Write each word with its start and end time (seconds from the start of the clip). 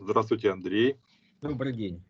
Здравствуйте, 0.00 0.50
Андрей. 0.50 0.96
Добрый 1.42 1.72
день. 1.72 2.04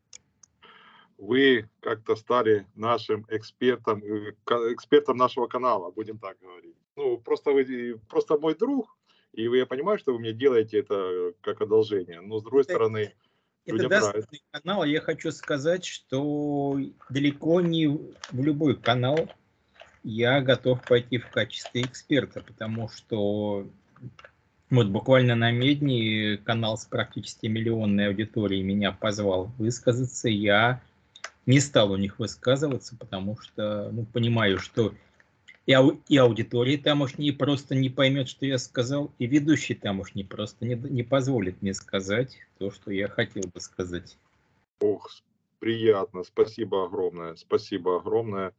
Вы 1.16 1.68
как-то 1.80 2.16
стали 2.16 2.66
нашим 2.74 3.24
экспертом, 3.28 4.02
э, 4.02 4.34
экспертом 4.72 5.16
нашего 5.16 5.46
канала, 5.46 5.90
будем 5.90 6.18
так 6.18 6.38
говорить. 6.40 6.76
Ну, 6.96 7.16
просто 7.16 7.50
вы 7.50 7.98
просто 8.08 8.38
мой 8.38 8.54
друг, 8.54 8.94
и 9.32 9.48
вы, 9.48 9.58
я 9.58 9.66
понимаю, 9.66 9.98
что 9.98 10.12
вы 10.12 10.18
мне 10.18 10.32
делаете 10.32 10.80
это 10.80 11.32
как 11.40 11.62
одолжение, 11.62 12.20
но 12.20 12.38
с 12.38 12.42
другой 12.42 12.64
стороны, 12.64 13.14
это 13.64 13.88
достойный 13.88 14.42
канал. 14.50 14.84
Я 14.84 15.00
хочу 15.00 15.32
сказать, 15.32 15.84
что 15.84 16.78
далеко 17.08 17.62
не 17.62 17.86
в 17.86 18.42
любой 18.44 18.76
канал 18.76 19.30
я 20.04 20.40
готов 20.40 20.84
пойти 20.84 21.18
в 21.18 21.30
качестве 21.30 21.82
эксперта, 21.82 22.42
потому 22.42 22.88
что 22.88 23.66
вот 24.70 24.88
буквально 24.88 25.34
на 25.34 25.50
Медне 25.50 26.38
канал 26.38 26.76
с 26.76 26.84
практически 26.84 27.46
миллионной 27.46 28.08
аудиторией 28.08 28.62
меня 28.62 28.92
позвал 28.92 29.50
высказаться. 29.58 30.28
Я 30.28 30.82
не 31.46 31.60
стал 31.60 31.92
у 31.92 31.96
них 31.96 32.18
высказываться, 32.18 32.96
потому 32.96 33.38
что 33.40 33.90
ну, 33.90 34.04
понимаю, 34.04 34.58
что 34.58 34.92
и, 35.64 35.72
ау 35.72 36.00
и 36.08 36.16
аудитория 36.16 36.76
тамошней 36.78 37.32
просто 37.32 37.74
не 37.74 37.88
поймет, 37.88 38.28
что 38.28 38.46
я 38.46 38.58
сказал, 38.58 39.12
и 39.18 39.26
ведущий 39.26 39.74
тамошний 39.74 40.24
просто 40.24 40.66
не, 40.66 40.74
не 40.74 41.02
позволит 41.02 41.62
мне 41.62 41.74
сказать 41.74 42.38
то, 42.58 42.70
что 42.70 42.90
я 42.90 43.08
хотел 43.08 43.44
бы 43.52 43.60
сказать. 43.60 44.16
Ох, 44.80 45.10
приятно, 45.58 46.24
спасибо 46.24 46.84
огромное, 46.84 47.34
спасибо 47.36 47.96
огромное. 47.96 48.52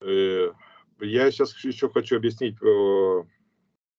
Э, 0.00 0.52
я 1.00 1.30
сейчас 1.30 1.64
еще 1.64 1.88
хочу 1.90 2.16
объяснить 2.16 2.56
э, 2.62 3.24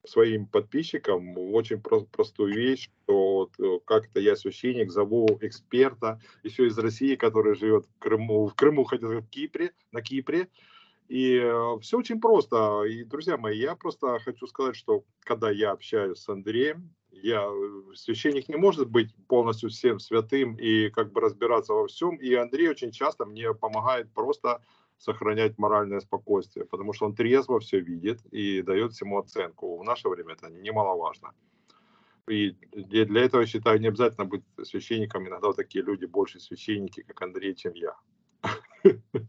своим 0.08 0.46
подписчикам 0.46 1.38
очень 1.38 1.82
про 1.82 2.02
простую 2.02 2.54
вещь, 2.54 2.90
что 3.04 3.34
вот 3.34 3.60
э, 3.60 3.80
как-то 3.86 4.20
я 4.20 4.36
священник, 4.36 4.92
зову 4.92 5.38
эксперта 5.42 6.22
еще 6.44 6.68
из 6.68 6.78
России, 6.78 7.16
который 7.16 7.56
живет 7.56 7.86
в 7.86 8.00
Крыму, 8.00 8.48
в 8.48 8.56
Крыму, 8.56 8.84
хотел 8.84 9.10
сказать, 9.10 9.26
в 9.26 9.30
Кипре, 9.30 9.72
на 9.92 10.02
Кипре. 10.02 10.48
И 11.08 11.38
э, 11.38 11.78
все 11.82 11.98
очень 11.98 12.20
просто. 12.20 12.84
И, 12.84 13.04
друзья 13.04 13.38
мои, 13.38 13.58
я 13.58 13.76
просто 13.76 14.20
хочу 14.20 14.48
сказать, 14.48 14.76
что 14.76 15.04
когда 15.22 15.50
я 15.50 15.72
общаюсь 15.72 16.20
с 16.20 16.30
Андреем, 16.30 16.94
я, 17.12 17.44
э, 17.44 17.96
священник 17.96 18.50
не 18.50 18.58
может 18.58 18.90
быть 18.90 19.14
полностью 19.28 19.70
всем 19.70 20.00
святым 20.00 20.56
и 20.56 20.90
как 20.90 21.12
бы 21.12 21.22
разбираться 21.22 21.74
во 21.74 21.88
всем. 21.88 22.16
И 22.18 22.34
Андрей 22.34 22.70
очень 22.70 22.92
часто 22.92 23.26
мне 23.26 23.54
помогает 23.54 24.12
просто 24.14 24.62
сохранять 24.98 25.58
моральное 25.58 26.00
спокойствие, 26.00 26.66
потому 26.66 26.94
что 26.94 27.06
он 27.06 27.16
трезво 27.16 27.60
все 27.60 27.80
видит 27.80 28.20
и 28.32 28.62
дает 28.62 28.94
всему 28.94 29.20
оценку. 29.20 29.78
В 29.78 29.84
наше 29.84 30.10
время 30.10 30.34
это 30.34 30.50
немаловажно. 30.50 31.34
И 32.30 32.56
для 32.74 33.24
этого, 33.24 33.42
я 33.42 33.48
считаю, 33.48 33.80
не 33.80 33.88
обязательно 33.88 34.26
быть 34.26 34.44
священником. 34.64 35.28
Иногда 35.28 35.54
такие 35.54 35.84
люди 35.84 36.06
больше 36.06 36.40
священники, 36.40 37.02
как 37.04 37.22
Андрей, 37.22 37.56
чем 37.56 37.74
я. 37.74 37.96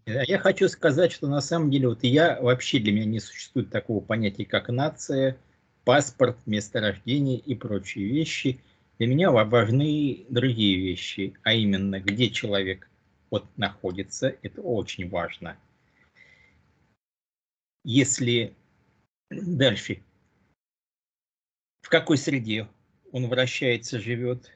Я 0.05 0.39
хочу 0.39 0.69
сказать, 0.69 1.13
что 1.13 1.29
на 1.29 1.41
самом 1.41 1.71
деле 1.71 1.89
вот 1.89 2.03
я 2.03 2.41
вообще 2.41 2.79
для 2.81 2.93
меня 2.93 3.07
не 3.07 3.21
существует 3.21 3.71
такого 3.71 4.01
понятия, 4.01 4.45
как 4.45 4.69
нация, 4.69 5.39
паспорт, 5.85 6.37
место 6.47 6.81
рождения 6.81 7.39
и 7.39 7.55
прочие 7.55 8.07
вещи. 8.07 8.61
Для 8.99 9.07
меня 9.07 9.31
важны 9.31 10.27
другие 10.29 10.79
вещи, 10.81 11.35
а 11.45 11.55
именно, 11.55 12.01
где 12.01 12.31
человек 12.31 12.91
вот 13.31 13.47
находится, 13.57 14.37
это 14.43 14.61
очень 14.63 15.09
важно. 15.09 15.59
Если 17.85 18.55
дальше, 19.31 20.03
в 21.83 21.89
какой 21.89 22.19
среде 22.19 22.69
он 23.13 23.27
вращается, 23.29 23.99
живет, 23.99 24.51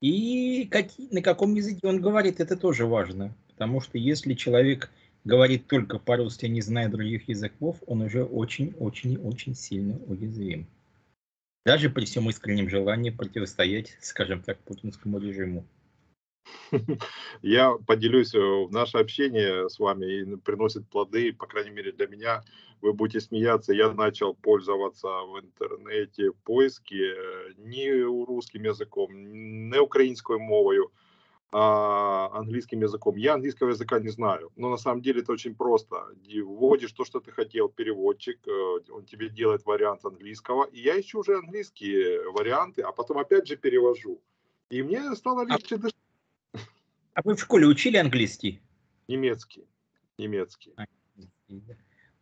и 0.00 0.66
как, 0.70 0.88
на 0.98 1.22
каком 1.22 1.54
языке 1.54 1.86
он 1.86 2.00
говорит, 2.00 2.40
это 2.40 2.56
тоже 2.56 2.84
важно. 2.84 3.34
Потому 3.48 3.80
что 3.80 3.96
если 3.96 4.34
человек 4.34 4.90
говорит 5.24 5.66
только 5.66 5.98
по-русски, 5.98 6.46
не 6.46 6.60
зная 6.60 6.90
других 6.90 7.28
языков, 7.28 7.82
он 7.86 8.02
уже 8.02 8.24
очень-очень-очень 8.24 9.54
сильно 9.54 9.96
уязвим. 10.06 10.66
Даже 11.64 11.88
при 11.88 12.04
всем 12.04 12.28
искреннем 12.28 12.68
желании 12.68 13.08
противостоять, 13.08 13.96
скажем 14.02 14.42
так, 14.42 14.58
путинскому 14.58 15.18
режиму. 15.18 15.64
Я 17.42 17.76
поделюсь, 17.86 18.34
э, 18.34 18.66
наше 18.70 18.98
общение 18.98 19.68
с 19.68 19.78
вами 19.78 20.36
приносит 20.36 20.88
плоды, 20.88 21.32
по 21.32 21.46
крайней 21.46 21.70
мере 21.70 21.92
для 21.92 22.06
меня. 22.06 22.42
Вы 22.80 22.92
будете 22.92 23.20
смеяться, 23.20 23.72
я 23.72 23.92
начал 23.92 24.34
пользоваться 24.34 25.08
в 25.08 25.40
интернете 25.40 26.32
поиски 26.44 26.94
э, 26.94 27.52
не 27.58 28.02
русским 28.02 28.64
языком, 28.64 29.10
не 29.70 29.80
украинской 29.80 30.38
мовою, 30.38 30.92
а 31.50 32.30
английским 32.34 32.82
языком. 32.82 33.16
Я 33.16 33.34
английского 33.34 33.70
языка 33.70 34.00
не 34.00 34.08
знаю, 34.08 34.50
но 34.56 34.68
на 34.68 34.76
самом 34.76 35.02
деле 35.02 35.20
это 35.20 35.32
очень 35.32 35.54
просто. 35.54 36.04
Вводишь 36.42 36.92
то, 36.92 37.04
что 37.04 37.20
ты 37.20 37.30
хотел, 37.30 37.68
переводчик, 37.68 38.38
э, 38.46 38.90
он 38.90 39.04
тебе 39.04 39.28
делает 39.28 39.64
вариант 39.64 40.04
английского, 40.04 40.64
и 40.64 40.80
я 40.80 41.00
ищу 41.00 41.20
уже 41.20 41.38
английские 41.38 42.28
варианты, 42.30 42.82
а 42.82 42.92
потом 42.92 43.18
опять 43.18 43.46
же 43.46 43.56
перевожу. 43.56 44.20
И 44.70 44.82
мне 44.82 45.14
стало 45.14 45.42
а 45.42 45.44
легче 45.44 45.76
дышать. 45.76 45.94
А 47.14 47.22
вы 47.22 47.36
в 47.36 47.40
школе 47.40 47.66
учили 47.66 47.96
английский? 47.96 48.60
Немецкий. 49.06 49.66
Немецкий. 50.18 50.74
А, 50.76 50.84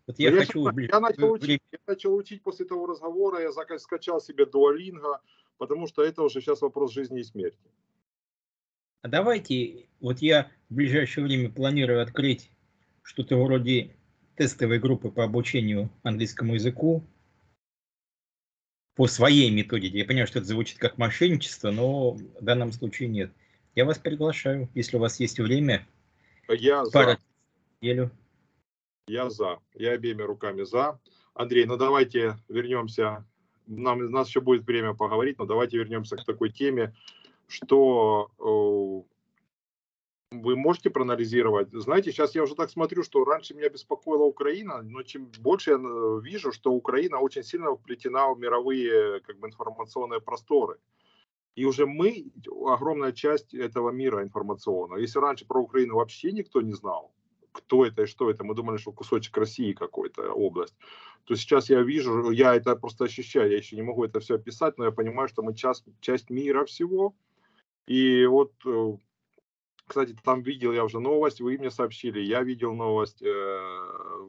вот 0.07 0.19
я, 0.19 0.31
я, 0.31 0.37
хочу... 0.37 0.69
я, 0.79 1.01
начал 1.01 1.33
учить, 1.33 1.63
я 1.73 1.79
начал 1.87 2.15
учить 2.15 2.43
после 2.43 2.67
того 2.67 2.87
разговора, 2.87 3.41
я 3.41 3.79
скачал 3.79 4.21
себе 4.21 4.45
дуалинга, 4.45 5.21
потому 5.57 5.87
что 5.87 6.03
это 6.03 6.23
уже 6.23 6.41
сейчас 6.41 6.61
вопрос 6.61 6.93
жизни 6.93 7.21
и 7.21 7.25
смерти. 7.25 7.71
А 9.01 9.09
давайте, 9.09 9.89
вот 10.01 10.21
я 10.21 10.51
в 10.69 10.75
ближайшее 10.75 11.25
время 11.25 11.51
планирую 11.51 12.03
открыть 12.03 12.51
что-то 13.03 13.37
вроде 13.37 13.97
тестовой 14.37 14.79
группы 14.79 15.11
по 15.11 15.25
обучению 15.25 15.91
английскому 16.03 16.55
языку 16.55 17.05
по 18.95 19.07
своей 19.07 19.51
методике. 19.51 19.99
Я 19.99 20.05
понимаю, 20.05 20.27
что 20.27 20.39
это 20.39 20.49
звучит 20.49 20.79
как 20.79 20.99
мошенничество, 20.99 21.71
но 21.71 22.13
в 22.13 22.43
данном 22.43 22.73
случае 22.73 23.09
нет. 23.09 23.33
Я 23.75 23.87
вас 23.87 23.99
приглашаю, 23.99 24.69
если 24.75 24.99
у 24.99 25.01
вас 25.01 25.19
есть 25.19 25.39
время. 25.39 25.87
Я 26.49 26.85
за. 26.85 27.19
Неделю. 27.81 28.11
Я 29.07 29.31
за. 29.31 29.61
Я 29.75 29.93
обеими 29.93 30.23
руками 30.23 30.63
за. 30.65 31.01
Андрей, 31.33 31.65
ну 31.65 31.79
давайте 31.79 32.37
вернемся. 32.49 33.25
Нам, 33.67 34.01
у 34.01 34.09
нас 34.11 34.29
еще 34.29 34.41
будет 34.41 34.67
время 34.67 34.93
поговорить, 34.93 35.39
но 35.39 35.47
давайте 35.47 35.79
вернемся 35.79 36.17
к 36.17 36.25
такой 36.25 36.51
теме, 36.51 36.95
что 37.47 38.31
вы 40.33 40.57
можете 40.57 40.91
проанализировать. 40.91 41.71
Знаете, 41.73 42.11
сейчас 42.11 42.35
я 42.35 42.43
уже 42.43 42.55
так 42.55 42.71
смотрю, 42.71 43.03
что 43.03 43.25
раньше 43.25 43.55
меня 43.55 43.69
беспокоила 43.69 44.25
Украина, 44.25 44.83
но 44.83 45.03
чем 45.03 45.31
больше 45.41 45.73
я 45.73 45.77
э, 45.77 46.21
вижу, 46.23 46.53
что 46.53 46.73
Украина 46.73 47.21
очень 47.21 47.43
сильно 47.43 47.75
вплетена 47.75 48.33
в 48.33 48.39
мировые 48.39 49.21
как 49.21 49.39
бы, 49.39 49.49
информационные 49.49 50.21
просторы. 50.21 50.79
И 51.55 51.65
уже 51.65 51.87
мы, 51.87 52.33
огромная 52.67 53.13
часть 53.13 53.55
этого 53.55 53.91
мира 53.91 54.23
информационного. 54.23 54.99
Если 54.99 55.19
раньше 55.19 55.47
про 55.47 55.61
Украину 55.61 55.97
вообще 55.97 56.33
никто 56.33 56.63
не 56.63 56.73
знал, 56.73 57.13
кто 57.53 57.85
это 57.85 58.03
и 58.03 58.07
что 58.07 58.31
это, 58.31 58.45
мы 58.45 58.55
думали, 58.55 58.79
что 58.79 58.93
кусочек 58.93 59.37
России 59.37 59.75
какой-то 59.75 60.33
область, 60.33 60.75
то 61.25 61.35
сейчас 61.37 61.69
я 61.71 61.83
вижу, 61.83 62.31
я 62.31 62.55
это 62.55 62.75
просто 62.75 63.05
ощущаю, 63.05 63.51
я 63.51 63.59
еще 63.59 63.77
не 63.77 63.83
могу 63.83 64.05
это 64.05 64.21
все 64.21 64.37
описать, 64.37 64.79
но 64.79 64.87
я 64.87 64.91
понимаю, 64.91 65.29
что 65.29 65.43
мы 65.43 65.55
часть, 65.55 65.85
часть 66.01 66.31
мира 66.31 66.65
всего. 66.65 67.15
И 67.87 68.25
вот 68.27 68.53
э, 68.65 68.97
кстати, 69.93 70.17
там 70.25 70.41
видел 70.41 70.73
я 70.73 70.85
уже 70.85 71.01
новость, 71.01 71.43
вы 71.43 71.59
мне 71.59 71.71
сообщили, 71.71 72.21
я 72.21 72.43
видел 72.43 72.75
новость, 72.75 73.21
э, 73.21 73.59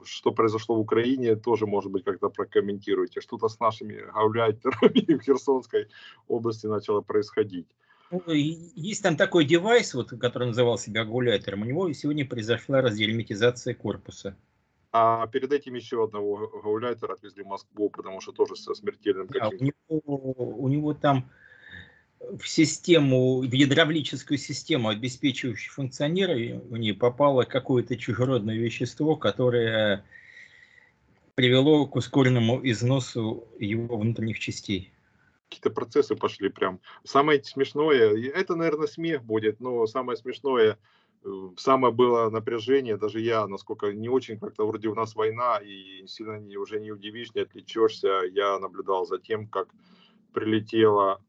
что 0.04 0.34
произошло 0.34 0.76
в 0.76 0.80
Украине, 0.80 1.38
тоже, 1.38 1.66
может 1.68 1.90
быть, 1.90 2.04
как-то 2.04 2.28
прокомментируйте. 2.28 3.22
Что-то 3.22 3.48
с 3.48 3.58
нашими 3.62 3.94
гауляйтерами 4.14 5.14
в 5.18 5.22
Херсонской 5.22 5.88
области 6.28 6.68
начало 6.68 7.00
происходить. 7.00 7.68
Ну, 8.12 8.22
есть 8.28 9.02
там 9.04 9.16
такой 9.16 9.46
девайс, 9.46 9.94
вот, 9.94 10.10
который 10.10 10.50
называл 10.50 10.78
себя 10.78 11.06
гауляйтером, 11.06 11.62
у 11.62 11.66
него 11.66 11.94
сегодня 11.94 12.28
произошла 12.28 12.82
разделимитизация 12.82 13.74
корпуса. 13.74 14.36
А 14.92 15.26
перед 15.28 15.54
этим 15.54 15.76
еще 15.76 16.04
одного 16.04 16.50
гауляйтера 16.62 17.14
отвезли 17.14 17.42
в 17.42 17.48
Москву, 17.48 17.90
потому 17.90 18.20
что 18.20 18.34
тоже 18.34 18.58
со 18.58 18.74
смертельным 18.76 19.28
да, 19.28 19.48
у, 19.48 19.64
него, 19.64 20.34
у 20.60 20.68
него 20.68 20.94
там 20.94 21.30
в 22.38 22.48
систему, 22.48 23.42
в 23.42 23.48
гидравлическую 23.48 24.38
систему, 24.38 24.90
обеспечивающую 24.90 25.74
функционирование, 25.74 26.94
попало 26.94 27.44
какое-то 27.44 27.96
чужеродное 27.98 28.56
вещество, 28.56 29.16
которое 29.16 30.06
привело 31.36 31.86
к 31.88 31.96
ускоренному 31.96 32.60
износу 32.64 33.48
его 33.60 33.98
внутренних 33.98 34.40
частей. 34.40 34.92
Какие-то 35.50 35.70
процессы 35.70 36.16
пошли 36.16 36.50
прям. 36.50 36.80
Самое 37.04 37.44
смешное, 37.44 38.16
это, 38.34 38.56
наверное, 38.56 38.88
смех 38.88 39.24
будет, 39.24 39.60
но 39.60 39.86
самое 39.86 40.18
смешное, 40.18 40.80
э, 41.24 41.30
самое 41.58 41.94
было 41.94 42.30
напряжение, 42.30 42.98
даже 42.98 43.20
я, 43.20 43.48
насколько 43.48 43.92
не 43.94 44.10
очень, 44.10 44.40
как-то 44.40 44.66
вроде 44.66 44.88
у 44.88 44.96
нас 44.96 45.16
война, 45.16 45.58
и 45.58 46.06
сильно 46.08 46.40
не, 46.40 46.58
уже 46.58 46.80
не 46.80 46.92
удивишь, 46.92 47.34
не 47.36 47.42
отвлечешься, 47.42 48.22
я 48.32 48.58
наблюдал 48.60 49.06
за 49.06 49.20
тем, 49.20 49.48
как 49.48 49.70
прилетела, 50.34 51.22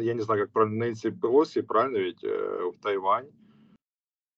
я 0.00 0.14
не 0.14 0.20
знаю, 0.20 0.42
как 0.42 0.52
правильно, 0.52 0.86
Нэнси 0.86 1.10
Пелоси, 1.10 1.62
правильно 1.62 1.98
ведь, 1.98 2.24
э, 2.24 2.70
в 2.72 2.78
Тайвань. 2.80 3.30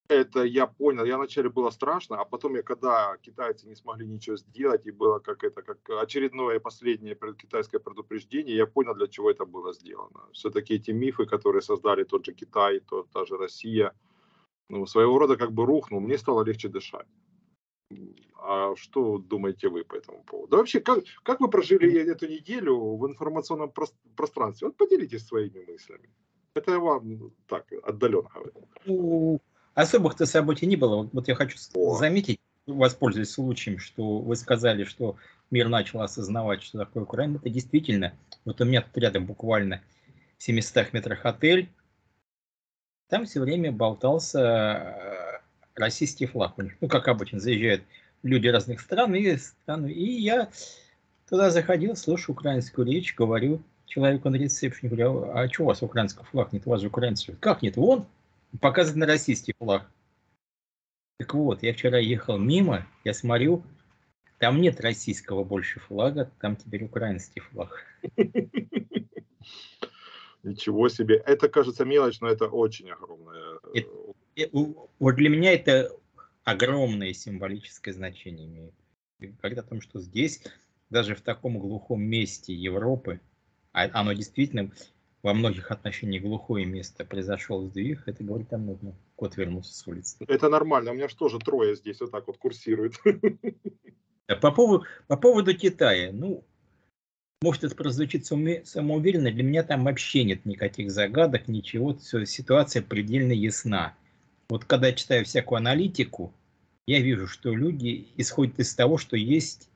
Это 0.08 0.44
я 0.44 0.66
понял, 0.66 1.04
я 1.04 1.16
вначале 1.16 1.48
было 1.48 1.70
страшно, 1.70 2.20
а 2.20 2.24
потом 2.26 2.54
я, 2.56 2.62
когда 2.62 3.16
китайцы 3.22 3.66
не 3.66 3.74
смогли 3.74 4.06
ничего 4.06 4.36
сделать, 4.36 4.86
и 4.86 4.90
было 4.90 5.18
как 5.18 5.44
это, 5.44 5.62
как 5.62 5.78
очередное 6.02 6.60
последнее 6.60 7.14
китайское 7.14 7.80
предупреждение, 7.80 8.54
я 8.54 8.66
понял, 8.66 8.94
для 8.94 9.08
чего 9.08 9.30
это 9.30 9.46
было 9.46 9.72
сделано. 9.72 10.28
Все-таки 10.32 10.74
эти 10.74 10.90
мифы, 10.90 11.24
которые 11.24 11.62
создали 11.62 12.04
тот 12.04 12.26
же 12.26 12.34
Китай, 12.34 12.80
тот, 12.80 13.08
та 13.10 13.24
же 13.24 13.38
Россия, 13.38 13.94
ну, 14.68 14.86
своего 14.86 15.18
рода 15.18 15.36
как 15.36 15.52
бы 15.52 15.64
рухнул, 15.64 16.00
мне 16.00 16.18
стало 16.18 16.44
легче 16.44 16.68
дышать. 16.68 17.06
А 18.46 18.76
что 18.76 19.16
думаете 19.16 19.68
вы 19.68 19.84
по 19.84 19.94
этому 19.94 20.22
поводу? 20.22 20.50
Да 20.50 20.56
вообще, 20.58 20.80
как, 20.80 21.02
как 21.22 21.40
вы 21.40 21.48
прожили 21.48 21.98
эту 22.10 22.28
неделю 22.28 22.96
в 22.96 23.08
информационном 23.08 23.72
пространстве? 24.16 24.68
Вот 24.68 24.76
поделитесь 24.76 25.26
своими 25.26 25.64
мыслями. 25.64 26.10
Это 26.52 26.72
я 26.72 26.78
вам 26.78 27.32
так 27.48 27.66
отдаленно 27.82 28.28
говорю. 28.28 28.68
Ну, 28.84 29.40
особых-то 29.72 30.26
событий 30.26 30.66
не 30.66 30.76
было. 30.76 31.08
Вот 31.10 31.26
я 31.26 31.34
хочу 31.34 31.56
О. 31.74 31.96
заметить, 31.96 32.38
воспользуясь 32.66 33.30
случаем, 33.30 33.78
что 33.78 34.18
вы 34.18 34.36
сказали, 34.36 34.84
что 34.84 35.16
мир 35.50 35.68
начал 35.68 36.02
осознавать, 36.02 36.62
что 36.62 36.78
такое 36.78 37.04
Украина. 37.04 37.36
Это 37.36 37.48
действительно, 37.48 38.12
вот 38.44 38.60
у 38.60 38.66
меня 38.66 38.82
тут 38.82 38.98
рядом 38.98 39.24
буквально 39.24 39.82
в 40.36 40.42
700 40.42 40.92
метрах 40.92 41.24
отель, 41.24 41.70
там 43.08 43.24
все 43.24 43.40
время 43.40 43.72
болтался 43.72 44.40
э, 44.40 45.40
российский 45.76 46.26
флаг 46.26 46.58
у 46.58 46.62
них. 46.62 46.76
Ну, 46.82 46.88
как 46.88 47.08
обычно, 47.08 47.40
заезжают 47.40 47.82
люди 48.24 48.48
разных 48.48 48.80
стран 48.80 49.14
и 49.14 49.36
стран. 49.36 49.86
И 49.86 50.04
я 50.04 50.50
туда 51.28 51.50
заходил, 51.50 51.94
слушаю 51.94 52.34
украинскую 52.34 52.86
речь, 52.86 53.14
говорю 53.14 53.62
человеку 53.86 54.30
на 54.30 54.36
ресепшене, 54.36 54.88
говорю, 54.90 55.30
а 55.32 55.48
что 55.48 55.62
у 55.62 55.66
вас 55.66 55.82
украинский 55.82 56.24
флаг 56.24 56.52
нет, 56.52 56.66
у 56.66 56.70
вас 56.70 56.80
же 56.80 56.88
украинский. 56.88 57.36
Как 57.38 57.62
нет? 57.62 57.76
Вон, 57.76 58.06
показывает 58.60 58.96
на 58.96 59.06
российский 59.06 59.54
флаг. 59.58 59.88
Так 61.18 61.32
вот, 61.34 61.62
я 61.62 61.72
вчера 61.72 61.98
ехал 61.98 62.38
мимо, 62.38 62.86
я 63.04 63.14
смотрю, 63.14 63.62
там 64.38 64.60
нет 64.60 64.80
российского 64.80 65.44
больше 65.44 65.78
флага, 65.78 66.28
там 66.40 66.56
теперь 66.56 66.84
украинский 66.84 67.40
флаг. 67.40 67.84
Ничего 70.42 70.88
себе. 70.88 71.22
Это 71.24 71.48
кажется 71.48 71.84
мелочь, 71.84 72.20
но 72.20 72.28
это 72.28 72.46
очень 72.46 72.90
огромное. 72.90 73.60
Это, 73.72 73.88
э, 74.36 74.48
вот 74.98 75.14
для 75.14 75.30
меня 75.30 75.54
это 75.54 75.90
огромное 76.44 77.12
символическое 77.12 77.92
значение 77.92 78.46
имеет. 78.46 78.74
Когда 79.40 79.62
о 79.62 79.64
том, 79.64 79.80
что 79.80 80.00
здесь, 80.00 80.42
даже 80.90 81.14
в 81.14 81.22
таком 81.22 81.58
глухом 81.58 82.02
месте 82.02 82.52
Европы, 82.52 83.20
а 83.72 83.88
оно 83.92 84.12
действительно 84.12 84.70
во 85.22 85.32
многих 85.32 85.70
отношениях 85.70 86.22
глухое 86.22 86.66
место, 86.66 87.04
произошел 87.04 87.66
сдвиг, 87.66 88.02
это 88.06 88.22
говорит 88.22 88.52
о 88.52 88.58
многом. 88.58 88.94
Кот 89.16 89.36
вернулся 89.36 89.72
с 89.74 89.86
улицы. 89.86 90.18
Это 90.28 90.48
нормально, 90.48 90.90
у 90.90 90.94
меня 90.94 91.08
же 91.08 91.16
тоже 91.16 91.38
трое 91.38 91.74
здесь 91.74 92.00
вот 92.00 92.10
так 92.10 92.26
вот 92.26 92.36
курсирует. 92.36 92.94
По 94.40 94.50
поводу, 94.50 94.86
по 95.06 95.18
поводу 95.18 95.54
Китая, 95.54 96.10
ну, 96.10 96.46
может, 97.42 97.62
это 97.62 97.76
прозвучит 97.76 98.24
самоуверенно, 98.24 99.30
для 99.30 99.42
меня 99.42 99.62
там 99.62 99.84
вообще 99.84 100.24
нет 100.24 100.46
никаких 100.46 100.90
загадок, 100.90 101.46
ничего, 101.46 101.94
все, 101.94 102.24
ситуация 102.24 102.80
предельно 102.80 103.32
ясна. 103.32 103.94
Вот 104.54 104.66
когда 104.66 104.86
я 104.86 104.92
читаю 104.92 105.24
всякую 105.24 105.56
аналитику, 105.56 106.32
я 106.86 107.00
вижу, 107.00 107.26
что 107.26 107.52
люди 107.52 108.06
исходят 108.16 108.56
из 108.60 108.72
того, 108.72 108.98
что 108.98 109.16
есть 109.16 109.68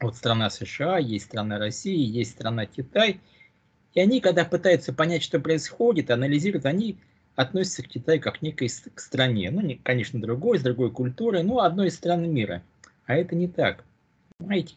вот 0.00 0.14
страна 0.14 0.48
США, 0.48 0.98
есть 0.98 1.24
страна 1.24 1.58
России, 1.58 2.06
есть 2.06 2.30
страна 2.30 2.66
Китай, 2.66 3.18
и 3.94 4.00
они, 4.00 4.20
когда 4.20 4.44
пытаются 4.44 4.92
понять, 4.92 5.24
что 5.24 5.40
происходит, 5.40 6.12
анализируют, 6.12 6.66
они 6.66 6.98
относятся 7.34 7.82
к 7.82 7.88
Китаю 7.88 8.20
как 8.20 8.38
к 8.38 8.42
некой 8.42 8.68
к 8.68 9.00
стране. 9.00 9.50
Ну, 9.50 9.60
не, 9.60 9.74
конечно, 9.74 10.20
другой, 10.20 10.60
с 10.60 10.62
другой 10.62 10.92
культурой, 10.92 11.42
но 11.42 11.62
одной 11.62 11.88
из 11.88 11.96
стран 11.96 12.32
мира. 12.32 12.62
А 13.06 13.16
это 13.16 13.34
не 13.34 13.48
так. 13.48 13.84
Понимаете, 14.38 14.76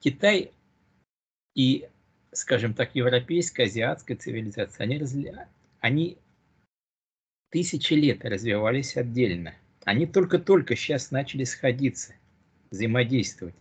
Китай 0.00 0.50
и, 1.54 1.88
скажем 2.32 2.74
так, 2.74 2.96
европейская, 2.96 3.66
азиатская 3.66 4.16
цивилизация, 4.16 4.82
они, 4.82 4.98
разли... 4.98 5.36
они 5.78 6.18
тысячи 7.52 7.92
лет 7.92 8.24
развивались 8.24 8.96
отдельно. 8.96 9.54
Они 9.84 10.06
только-только 10.06 10.74
сейчас 10.74 11.10
начали 11.10 11.44
сходиться, 11.44 12.14
взаимодействовать. 12.70 13.54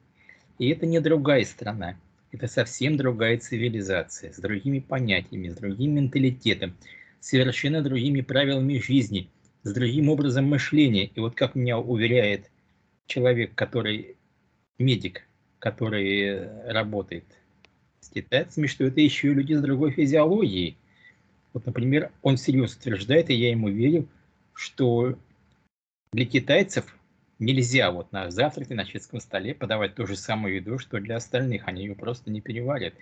И 0.57 0.69
это 0.69 0.85
не 0.85 0.99
другая 1.01 1.43
страна. 1.43 1.99
Это 2.31 2.47
совсем 2.47 2.95
другая 2.95 3.37
цивилизация, 3.37 4.31
с 4.31 4.37
другими 4.37 4.79
понятиями, 4.79 5.49
с 5.49 5.55
другим 5.55 5.95
менталитетом, 5.95 6.73
совершенно 7.19 7.81
другими 7.81 8.21
правилами 8.21 8.79
жизни, 8.79 9.27
с 9.63 9.73
другим 9.73 10.07
образом 10.07 10.45
мышления. 10.45 11.07
И 11.13 11.19
вот 11.19 11.35
как 11.35 11.55
меня 11.55 11.77
уверяет 11.77 12.49
человек, 13.07 13.53
который 13.55 14.15
медик, 14.79 15.27
который 15.59 16.47
работает 16.71 17.25
с 17.99 18.09
китайцами, 18.09 18.67
что 18.67 18.85
это 18.85 19.01
еще 19.01 19.33
люди 19.33 19.53
с 19.53 19.61
другой 19.61 19.91
физиологией. 19.91 20.77
Вот, 21.53 21.65
например, 21.65 22.11
он 22.21 22.37
серьезно 22.37 22.77
утверждает, 22.79 23.29
и 23.29 23.33
я 23.33 23.49
ему 23.49 23.69
верю, 23.69 24.07
что 24.53 25.17
для 26.13 26.25
китайцев 26.25 26.95
нельзя 27.39 27.91
вот 27.91 28.11
на 28.11 28.29
завтраке 28.31 28.75
на 28.75 28.85
шведском 28.85 29.19
столе 29.19 29.53
подавать 29.55 29.95
ту 29.95 30.05
же 30.05 30.15
самую 30.15 30.55
еду, 30.55 30.77
что 30.77 30.99
для 30.99 31.17
остальных. 31.17 31.67
Они 31.67 31.83
ее 31.83 31.95
просто 31.95 32.31
не 32.31 32.39
переварят. 32.39 32.93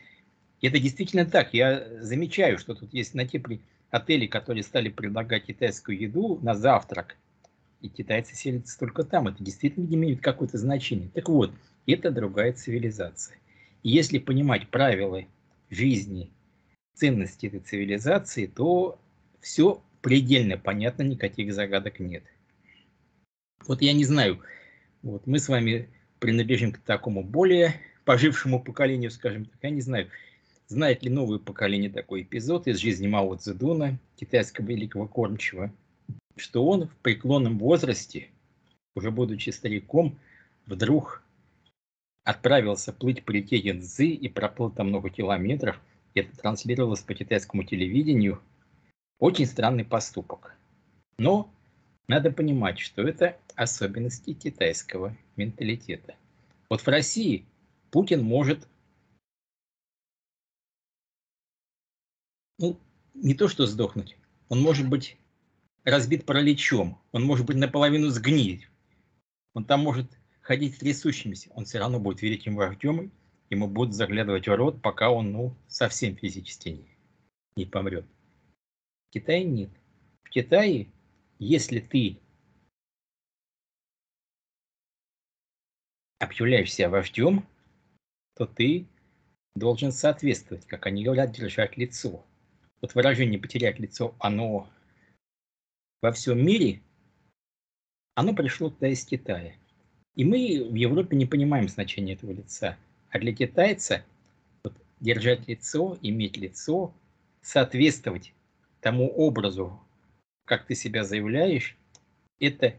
И 0.61 0.67
это 0.67 0.79
действительно 0.79 1.25
так. 1.25 1.53
Я 1.53 1.87
замечаю, 2.01 2.57
что 2.57 2.73
тут 2.73 2.93
есть 2.93 3.13
на 3.13 3.27
те 3.27 3.41
отели, 3.91 4.27
которые 4.27 4.63
стали 4.63 4.89
предлагать 4.89 5.45
китайскую 5.45 5.99
еду 5.99 6.39
на 6.41 6.55
завтрак. 6.55 7.17
И 7.81 7.89
китайцы 7.89 8.35
селятся 8.35 8.77
только 8.77 9.03
там. 9.03 9.27
Это 9.27 9.43
действительно 9.43 9.85
не 9.85 9.95
имеет 9.95 10.21
какое-то 10.21 10.57
значение. 10.57 11.09
Так 11.13 11.29
вот, 11.29 11.51
это 11.85 12.11
другая 12.11 12.53
цивилизация. 12.53 13.37
И 13.83 13.89
если 13.89 14.19
понимать 14.19 14.67
правила 14.69 15.23
жизни, 15.69 16.29
ценности 16.99 17.47
этой 17.47 17.59
цивилизации, 17.61 18.45
то 18.45 18.99
все 19.39 19.81
предельно 20.01 20.57
понятно, 20.57 21.03
никаких 21.03 21.53
загадок 21.53 21.99
нет. 21.99 22.23
Вот 23.65 23.81
я 23.81 23.93
не 23.93 24.05
знаю, 24.05 24.39
вот 25.01 25.25
мы 25.27 25.39
с 25.39 25.47
вами 25.47 25.89
принадлежим 26.19 26.71
к 26.71 26.79
такому 26.79 27.23
более 27.23 27.75
пожившему 28.05 28.61
поколению, 28.61 29.11
скажем 29.11 29.45
так, 29.45 29.57
я 29.61 29.69
не 29.69 29.81
знаю, 29.81 30.09
знает 30.67 31.03
ли 31.03 31.09
новое 31.09 31.39
поколение 31.39 31.89
такой 31.89 32.23
эпизод 32.23 32.67
из 32.67 32.77
жизни 32.77 33.07
Мао 33.07 33.35
Цзэдуна, 33.35 33.97
китайского 34.15 34.65
великого 34.65 35.07
кормчего, 35.07 35.71
что 36.35 36.65
он 36.65 36.87
в 36.87 36.95
преклонном 36.97 37.57
возрасте, 37.59 38.29
уже 38.95 39.11
будучи 39.11 39.49
стариком, 39.51 40.17
вдруг 40.65 41.23
отправился 42.23 42.93
плыть 42.93 43.23
по 43.23 43.31
реке 43.31 43.57
Янцзы 43.57 44.07
и 44.07 44.27
проплыл 44.29 44.69
там 44.69 44.89
много 44.89 45.09
километров. 45.09 45.79
Это 46.13 46.35
транслировалось 46.37 47.01
по 47.01 47.13
китайскому 47.13 47.63
телевидению. 47.63 48.41
Очень 49.19 49.45
странный 49.45 49.85
поступок. 49.85 50.55
Но 51.17 51.53
надо 52.07 52.31
понимать, 52.31 52.79
что 52.79 53.03
это 53.03 53.37
особенности 53.55 54.33
китайского 54.33 55.15
менталитета. 55.35 56.15
Вот 56.69 56.81
в 56.81 56.87
России 56.87 57.45
Путин 57.91 58.23
может 58.23 58.67
ну, 62.57 62.79
не 63.13 63.33
то 63.33 63.47
что 63.47 63.65
сдохнуть, 63.65 64.17
он 64.47 64.61
может 64.61 64.87
быть 64.87 65.17
разбит 65.83 66.25
параличом, 66.25 66.99
он 67.11 67.23
может 67.23 67.45
быть 67.45 67.57
наполовину 67.57 68.09
сгнить, 68.09 68.69
он 69.53 69.65
там 69.65 69.81
может 69.81 70.11
ходить 70.41 70.77
трясущимися, 70.77 71.49
он 71.53 71.65
все 71.65 71.79
равно 71.79 71.99
будет 71.99 72.21
великим 72.21 72.55
вождем, 72.55 73.11
ему 73.49 73.67
будут 73.67 73.95
заглядывать 73.95 74.47
в 74.47 74.55
рот, 74.55 74.81
пока 74.81 75.11
он 75.11 75.31
ну, 75.31 75.55
совсем 75.67 76.15
физически 76.15 76.69
не, 76.69 76.97
не 77.55 77.65
помрет. 77.65 78.05
В 79.09 79.13
Китае 79.13 79.43
нет. 79.43 79.69
В 80.23 80.29
Китае, 80.29 80.87
если 81.39 81.79
ты 81.79 82.19
объявляешь 86.19 86.73
себя 86.73 86.89
вождем, 86.89 87.45
то 88.35 88.45
ты 88.45 88.87
должен 89.55 89.91
соответствовать, 89.91 90.65
как 90.65 90.85
они 90.85 91.03
говорят, 91.03 91.31
держать 91.31 91.77
лицо. 91.77 92.25
Вот 92.81 92.95
выражение 92.95 93.39
«потерять 93.39 93.79
лицо», 93.79 94.15
оно 94.19 94.69
во 96.01 96.11
всем 96.11 96.45
мире, 96.45 96.81
оно 98.15 98.33
пришло 98.33 98.69
туда 98.69 98.87
из 98.87 99.03
Китая. 99.05 99.55
И 100.15 100.23
мы 100.23 100.69
в 100.69 100.75
Европе 100.75 101.17
не 101.17 101.25
понимаем 101.25 101.67
значения 101.67 102.13
этого 102.13 102.31
лица. 102.31 102.77
А 103.11 103.19
для 103.19 103.33
китайца 103.33 104.03
вот, 104.63 104.73
держать 104.99 105.47
лицо, 105.47 105.97
иметь 106.01 106.37
лицо, 106.37 106.93
соответствовать 107.41 108.33
тому 108.81 109.09
образу, 109.09 109.79
как 110.45 110.65
ты 110.65 110.75
себя 110.75 111.03
заявляешь, 111.03 111.77
это 112.39 112.75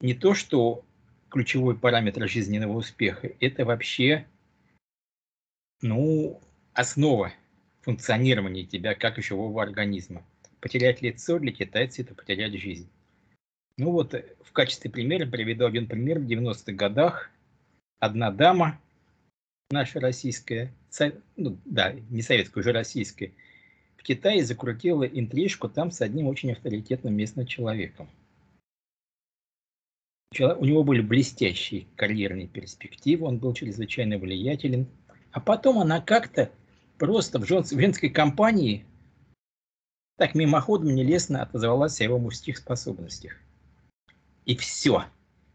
не 0.00 0.14
то, 0.14 0.34
что 0.34 0.84
ключевой 1.30 1.76
параметр 1.76 2.28
жизненного 2.28 2.72
успеха, 2.72 3.30
это 3.40 3.64
вообще, 3.64 4.26
ну, 5.82 6.40
основа 6.72 7.32
функционирования 7.82 8.64
тебя 8.64 8.94
как 8.94 9.18
живого 9.22 9.62
организма. 9.62 10.24
Потерять 10.60 11.02
лицо 11.02 11.38
для 11.38 11.52
китайца– 11.52 12.02
это 12.02 12.14
потерять 12.14 12.54
жизнь. 12.54 12.88
Ну 13.76 13.90
вот, 13.90 14.14
в 14.14 14.52
качестве 14.52 14.90
примера 14.90 15.26
приведу 15.26 15.66
один 15.66 15.86
пример. 15.86 16.20
В 16.20 16.26
90-х 16.26 16.72
годах 16.72 17.30
одна 17.98 18.30
дама, 18.30 18.80
наша 19.70 20.00
российская, 20.00 20.72
ну 21.36 21.58
да, 21.64 21.92
не 22.10 22.22
советская, 22.22 22.62
уже 22.62 22.72
российская, 22.72 23.32
в 23.96 24.02
Китае 24.02 24.44
закрутила 24.44 25.04
интрижку 25.04 25.68
там 25.68 25.90
с 25.90 26.00
одним 26.00 26.26
очень 26.26 26.52
авторитетным 26.52 27.14
местным 27.14 27.46
человеком. 27.46 28.08
У 30.38 30.64
него 30.64 30.82
были 30.82 31.00
блестящие 31.00 31.86
карьерные 31.96 32.48
перспективы, 32.48 33.26
он 33.26 33.38
был 33.38 33.54
чрезвычайно 33.54 34.18
влиятелен. 34.18 34.88
А 35.30 35.40
потом 35.40 35.78
она 35.78 36.00
как-то 36.00 36.50
просто 36.98 37.38
в 37.38 37.46
женской 37.46 38.10
компании 38.10 38.84
так 40.16 40.34
мимоходом 40.34 40.94
нелестно 40.94 41.42
отозвалась 41.42 42.00
о 42.00 42.04
его 42.04 42.18
мужских 42.18 42.58
способностях. 42.58 43.36
И 44.44 44.56
все. 44.56 45.04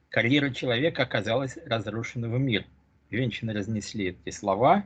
Карьера 0.10 0.50
человека 0.50 1.04
оказалась 1.04 1.58
разрушена 1.66 2.28
в 2.30 2.40
мир. 2.40 2.66
Женщины 3.10 3.54
разнесли 3.54 4.10
эти 4.10 4.30
слова. 4.30 4.86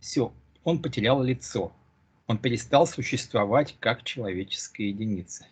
Все, 0.00 0.32
он 0.64 0.82
потерял 0.82 1.22
лицо. 1.22 1.72
Он 2.26 2.38
перестал 2.38 2.86
существовать 2.86 3.76
как 3.78 4.02
человеческая 4.02 4.88
единица. 4.88 5.46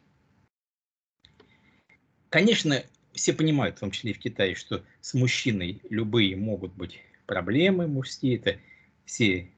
Конечно, 2.28 2.82
все 3.12 3.32
понимают, 3.32 3.76
в 3.76 3.80
том 3.80 3.90
числе 3.90 4.12
и 4.12 4.14
в 4.14 4.18
Китае, 4.18 4.54
что 4.54 4.84
с 5.00 5.14
мужчиной 5.14 5.80
любые 5.90 6.36
могут 6.36 6.72
быть 6.74 7.00
проблемы 7.26 7.86
мужские, 7.86 8.36
это 8.36 8.58
все. 9.04 9.48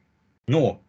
Но 0.46 0.82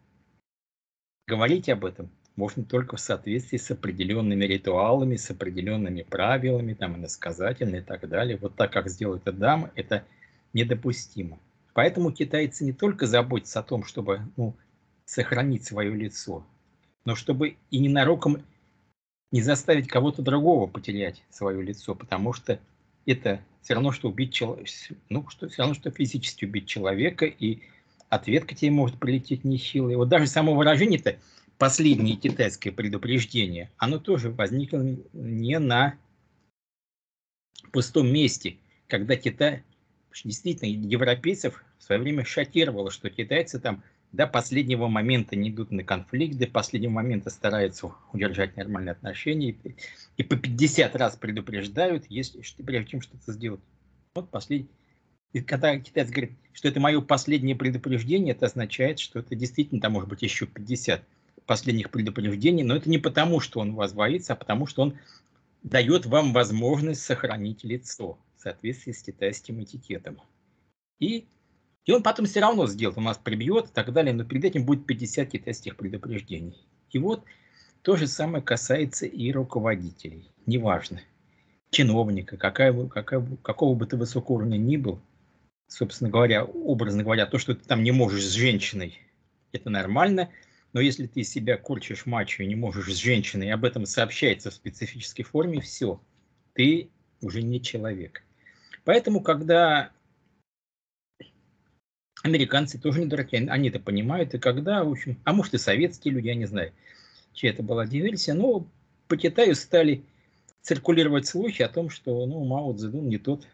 говорить 1.26 1.68
об 1.68 1.84
этом 1.84 2.10
можно 2.36 2.64
только 2.64 2.96
в 2.96 3.00
соответствии 3.00 3.58
с 3.58 3.70
определенными 3.70 4.44
ритуалами, 4.44 5.16
с 5.16 5.30
определенными 5.30 6.02
правилами, 6.02 6.74
там, 6.74 6.96
иносказательно 6.96 7.76
и 7.76 7.80
так 7.80 8.08
далее. 8.08 8.36
Вот 8.36 8.56
так, 8.56 8.72
как 8.72 8.88
сделает 8.88 9.22
эта 9.22 9.32
дама, 9.32 9.70
это 9.76 10.04
недопустимо. 10.54 11.38
Поэтому 11.74 12.12
китайцы 12.12 12.64
не 12.64 12.72
только 12.72 13.06
заботятся 13.06 13.60
о 13.60 13.64
том, 13.64 13.84
чтобы 13.84 14.22
ну, 14.36 14.56
сохранить 15.04 15.64
свое 15.64 15.94
лицо, 15.94 16.46
но 17.04 17.14
чтобы 17.14 17.56
и 17.70 17.78
ненароком 17.78 18.42
не 19.32 19.42
заставить 19.42 19.88
кого-то 19.88 20.22
другого 20.22 20.68
потерять 20.68 21.22
свое 21.30 21.60
лицо, 21.60 21.94
потому 21.94 22.32
что 22.32 22.60
это 23.04 23.40
все 23.60 23.74
равно, 23.74 23.92
что 23.92 24.08
убить 24.08 24.32
человека, 24.32 24.70
ну, 25.08 25.28
что, 25.28 25.48
все 25.48 25.62
равно, 25.62 25.74
что 25.74 25.90
физически 25.90 26.44
убить 26.44 26.68
человека, 26.68 27.26
и 27.26 27.60
ответка 28.08 28.54
тебе 28.54 28.70
может 28.70 28.98
прилететь 28.98 29.44
нехилая. 29.44 29.96
Вот 29.96 30.08
даже 30.08 30.26
само 30.28 30.54
выражение-то 30.54 31.18
последнее 31.58 32.16
китайское 32.16 32.72
предупреждение, 32.72 33.70
оно 33.76 33.98
тоже 33.98 34.30
возникло 34.30 34.84
не 35.12 35.58
на 35.58 35.96
пустом 37.72 38.12
месте, 38.12 38.56
когда 38.86 39.16
Китай, 39.16 39.64
действительно, 40.22 40.68
европейцев 40.68 41.64
в 41.78 41.82
свое 41.82 42.00
время 42.00 42.24
шокировало, 42.24 42.90
что 42.90 43.10
китайцы 43.10 43.58
там 43.58 43.82
до 44.12 44.28
последнего 44.28 44.86
момента 44.86 45.34
не 45.34 45.50
идут 45.50 45.72
на 45.72 45.82
конфликт, 45.82 46.38
до 46.38 46.46
последнего 46.46 46.92
момента 46.92 47.30
стараются 47.30 47.90
удержать 48.12 48.56
нормальные 48.56 48.92
отношения 48.92 49.56
и, 50.16 50.22
по 50.22 50.36
50 50.36 50.94
раз 50.94 51.16
предупреждают, 51.16 52.04
если 52.08 52.40
прежде 52.62 52.92
чем 52.92 53.00
что-то 53.00 53.32
сделать. 53.32 53.60
Вот 54.14 54.30
последний. 54.30 54.68
И 55.32 55.40
когда 55.40 55.76
китайцы 55.80 56.12
говорят, 56.12 56.30
что 56.52 56.68
это 56.68 56.78
мое 56.78 57.00
последнее 57.00 57.56
предупреждение, 57.56 58.34
это 58.34 58.46
означает, 58.46 59.00
что 59.00 59.18
это 59.18 59.34
действительно 59.34 59.80
там 59.80 59.94
может 59.94 60.08
быть 60.08 60.22
еще 60.22 60.46
50 60.46 61.02
последних 61.44 61.90
предупреждений, 61.90 62.62
но 62.62 62.76
это 62.76 62.88
не 62.88 62.98
потому, 62.98 63.40
что 63.40 63.58
он 63.58 63.74
вас 63.74 63.92
боится, 63.92 64.34
а 64.34 64.36
потому, 64.36 64.66
что 64.66 64.82
он 64.82 64.98
дает 65.64 66.06
вам 66.06 66.32
возможность 66.32 67.02
сохранить 67.02 67.64
лицо 67.64 68.16
соответствии 68.44 68.92
с 68.92 69.02
китайским 69.02 69.62
этикетом. 69.62 70.20
И, 71.00 71.26
и 71.84 71.92
он 71.92 72.02
потом 72.02 72.26
все 72.26 72.40
равно 72.40 72.66
сделает, 72.66 72.98
он 72.98 73.04
нас 73.04 73.18
прибьет 73.18 73.66
и 73.66 73.72
так 73.72 73.92
далее, 73.92 74.14
но 74.14 74.24
перед 74.24 74.44
этим 74.44 74.64
будет 74.64 74.86
50 74.86 75.30
китайских 75.30 75.76
предупреждений. 75.76 76.66
И 76.90 76.98
вот 76.98 77.24
то 77.82 77.96
же 77.96 78.06
самое 78.06 78.42
касается 78.42 79.06
и 79.06 79.32
руководителей. 79.32 80.30
Неважно, 80.46 81.00
чиновника, 81.70 82.36
какая, 82.36 82.72
какая, 82.86 83.26
какого 83.42 83.74
бы 83.74 83.86
ты 83.86 83.96
высокого 83.96 84.36
уровня 84.36 84.56
ни 84.56 84.76
был, 84.76 85.00
собственно 85.66 86.10
говоря, 86.10 86.44
образно 86.44 87.02
говоря, 87.02 87.26
то, 87.26 87.38
что 87.38 87.54
ты 87.54 87.64
там 87.64 87.82
не 87.82 87.92
можешь 87.92 88.24
с 88.24 88.32
женщиной, 88.32 88.98
это 89.52 89.70
нормально– 89.70 90.30
но 90.74 90.80
если 90.80 91.06
ты 91.06 91.22
себя 91.22 91.56
корчишь 91.56 92.04
мачо 92.04 92.42
и 92.42 92.46
не 92.46 92.56
можешь 92.56 92.92
с 92.92 92.98
женщиной, 92.98 93.52
об 93.52 93.64
этом 93.64 93.86
сообщается 93.86 94.50
в 94.50 94.54
специфической 94.54 95.22
форме, 95.22 95.60
все, 95.60 96.02
ты 96.52 96.90
уже 97.22 97.42
не 97.42 97.62
человек. 97.62 98.24
Поэтому, 98.84 99.22
когда 99.22 99.90
американцы 102.22 102.78
тоже 102.78 103.00
не 103.00 103.06
дураки, 103.06 103.36
они 103.36 103.68
это 103.68 103.80
понимают, 103.80 104.34
и 104.34 104.38
когда, 104.38 104.84
в 104.84 104.90
общем, 104.90 105.20
а 105.24 105.32
может 105.32 105.54
и 105.54 105.58
советские 105.58 106.14
люди, 106.14 106.28
я 106.28 106.34
не 106.34 106.46
знаю, 106.46 106.72
чья 107.32 107.50
это 107.50 107.62
была 107.62 107.86
диверсия, 107.86 108.34
но 108.34 108.66
по 109.08 109.16
Китаю 109.16 109.54
стали 109.54 110.04
циркулировать 110.62 111.26
слухи 111.26 111.62
о 111.62 111.68
том, 111.68 111.90
что 111.90 112.24
ну, 112.26 112.44
Мао 112.44 112.72
Цзэдун 112.72 113.08
не 113.08 113.18
тот 113.18 113.46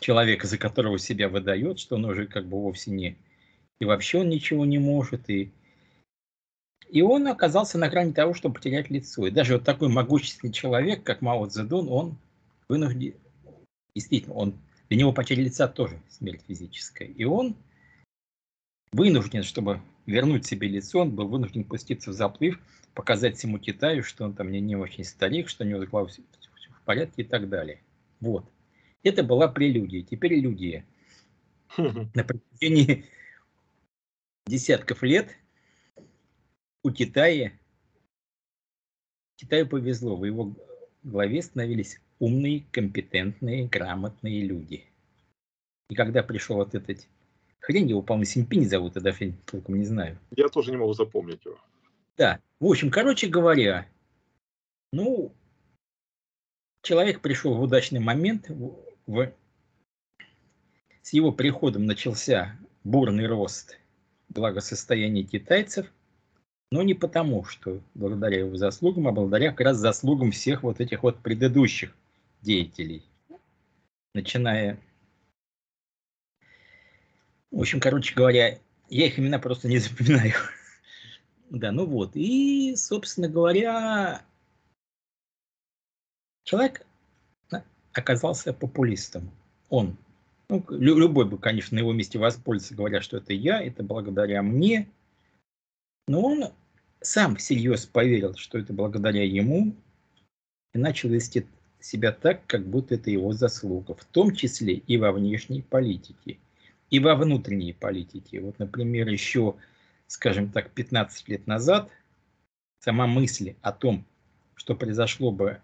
человек, 0.00 0.44
за 0.44 0.58
которого 0.58 0.98
себя 0.98 1.28
выдает, 1.28 1.78
что 1.78 1.96
он 1.96 2.06
уже 2.06 2.26
как 2.26 2.46
бы 2.46 2.60
вовсе 2.60 2.90
не 2.90 3.16
и 3.82 3.84
вообще 3.84 4.20
он 4.20 4.28
ничего 4.28 4.64
не 4.64 4.78
может, 4.78 5.28
и, 5.28 5.50
и 6.88 7.02
он 7.02 7.26
оказался 7.26 7.78
на 7.78 7.88
грани 7.88 8.12
того, 8.12 8.32
чтобы 8.32 8.54
потерять 8.54 8.90
лицо. 8.90 9.26
И 9.26 9.32
даже 9.32 9.54
вот 9.54 9.64
такой 9.64 9.88
могущественный 9.88 10.52
человек, 10.52 11.02
как 11.02 11.20
Мао 11.20 11.46
Цзэдун, 11.46 11.88
он 11.88 12.16
вынужден, 12.68 13.14
действительно, 13.94 14.34
он, 14.34 14.58
для 14.88 14.98
него 14.98 15.12
потеря 15.12 15.42
лица 15.42 15.68
тоже 15.68 16.00
смерть 16.08 16.42
физическая. 16.46 17.08
И 17.08 17.24
он 17.24 17.56
вынужден, 18.92 19.42
чтобы 19.42 19.80
вернуть 20.06 20.46
себе 20.46 20.68
лицо, 20.68 21.00
он 21.00 21.14
был 21.14 21.28
вынужден 21.28 21.64
пуститься 21.64 22.10
в 22.10 22.14
заплыв, 22.14 22.60
показать 22.94 23.36
всему 23.36 23.58
Китаю, 23.58 24.02
что 24.02 24.24
он 24.24 24.34
там 24.34 24.50
не, 24.50 24.60
не 24.60 24.76
очень 24.76 25.04
старик, 25.04 25.48
что 25.48 25.64
у 25.64 25.66
него 25.66 25.80
голова 25.86 26.08
все, 26.08 26.22
все 26.38 26.70
в 26.70 26.82
порядке 26.82 27.22
и 27.22 27.24
так 27.24 27.48
далее. 27.48 27.80
Вот. 28.20 28.44
Это 29.02 29.22
была 29.22 29.48
прелюдия. 29.48 30.02
Теперь 30.02 30.34
иллюзия. 30.34 30.84
На 31.76 32.24
протяжении 32.24 33.06
десятков 34.46 35.02
лет 35.02 35.36
у 36.82 36.90
Китая, 36.90 37.52
Китаю 39.36 39.66
повезло, 39.66 40.16
в 40.16 40.24
его 40.24 40.54
главе 41.02 41.42
становились 41.42 42.00
умные, 42.22 42.64
компетентные, 42.70 43.66
грамотные 43.66 44.44
люди. 44.44 44.84
И 45.90 45.96
когда 45.96 46.22
пришел 46.22 46.54
вот 46.54 46.72
этот 46.72 47.08
хрень, 47.58 47.90
его, 47.90 48.00
по-моему, 48.00 48.26
Симпинь 48.26 48.64
зовут, 48.64 48.94
я 48.94 49.02
даже 49.02 49.34
толком 49.44 49.76
не 49.80 49.84
знаю. 49.84 50.16
Я 50.36 50.48
тоже 50.48 50.70
не 50.70 50.76
могу 50.76 50.92
запомнить 50.92 51.44
его. 51.44 51.58
Да, 52.16 52.38
в 52.60 52.66
общем, 52.66 52.92
короче 52.92 53.26
говоря, 53.26 53.88
ну, 54.92 55.32
человек 56.82 57.20
пришел 57.22 57.54
в 57.54 57.60
удачный 57.60 57.98
момент, 57.98 58.48
в, 58.48 58.76
в, 59.08 59.32
с 61.02 61.12
его 61.12 61.32
приходом 61.32 61.86
начался 61.86 62.56
бурный 62.84 63.26
рост 63.26 63.80
благосостояние 64.28 65.24
китайцев, 65.24 65.92
но 66.70 66.82
не 66.82 66.94
потому, 66.94 67.42
что 67.42 67.80
благодаря 67.94 68.38
его 68.38 68.56
заслугам, 68.56 69.08
а 69.08 69.12
благодаря 69.12 69.50
как 69.50 69.62
раз 69.62 69.78
заслугам 69.78 70.30
всех 70.30 70.62
вот 70.62 70.80
этих 70.80 71.02
вот 71.02 71.18
предыдущих 71.18 71.96
деятелей. 72.42 73.02
Начиная... 74.14 74.78
В 77.50 77.60
общем, 77.60 77.80
короче 77.80 78.14
говоря, 78.14 78.58
я 78.88 79.06
их 79.06 79.18
имена 79.18 79.38
просто 79.38 79.68
не 79.68 79.78
запоминаю. 79.78 80.34
Да, 81.50 81.70
ну 81.72 81.86
вот. 81.86 82.12
И, 82.14 82.74
собственно 82.76 83.28
говоря, 83.28 84.22
человек 86.44 86.86
оказался 87.92 88.52
популистом. 88.52 89.30
Он 89.68 89.96
ну, 90.48 90.64
любой 90.68 91.26
бы, 91.26 91.38
конечно, 91.38 91.74
на 91.74 91.80
его 91.80 91.92
месте 91.92 92.18
воспользовался, 92.18 92.74
говоря, 92.74 93.00
что 93.00 93.16
это 93.18 93.32
я, 93.32 93.62
это 93.62 93.82
благодаря 93.82 94.42
мне. 94.42 94.88
Но 96.08 96.20
он 96.20 96.44
сам 97.00 97.36
всерьез 97.36 97.86
поверил, 97.86 98.34
что 98.34 98.58
это 98.58 98.72
благодаря 98.72 99.24
ему, 99.24 99.74
и 100.74 100.78
начал 100.78 101.08
вести 101.08 101.46
себя 101.84 102.12
так, 102.12 102.46
как 102.46 102.66
будто 102.66 102.94
это 102.94 103.10
его 103.10 103.32
заслуга, 103.32 103.94
в 103.94 104.04
том 104.04 104.34
числе 104.34 104.74
и 104.74 104.96
во 104.96 105.12
внешней 105.12 105.62
политике, 105.62 106.38
и 106.90 107.00
во 107.00 107.14
внутренней 107.14 107.72
политике. 107.72 108.40
Вот, 108.40 108.58
например, 108.58 109.08
еще, 109.08 109.56
скажем 110.06 110.50
так, 110.50 110.70
15 110.70 111.28
лет 111.28 111.46
назад 111.46 111.90
сама 112.80 113.06
мысль 113.06 113.54
о 113.62 113.72
том, 113.72 114.04
что 114.54 114.74
произошло 114.74 115.30
бы 115.30 115.60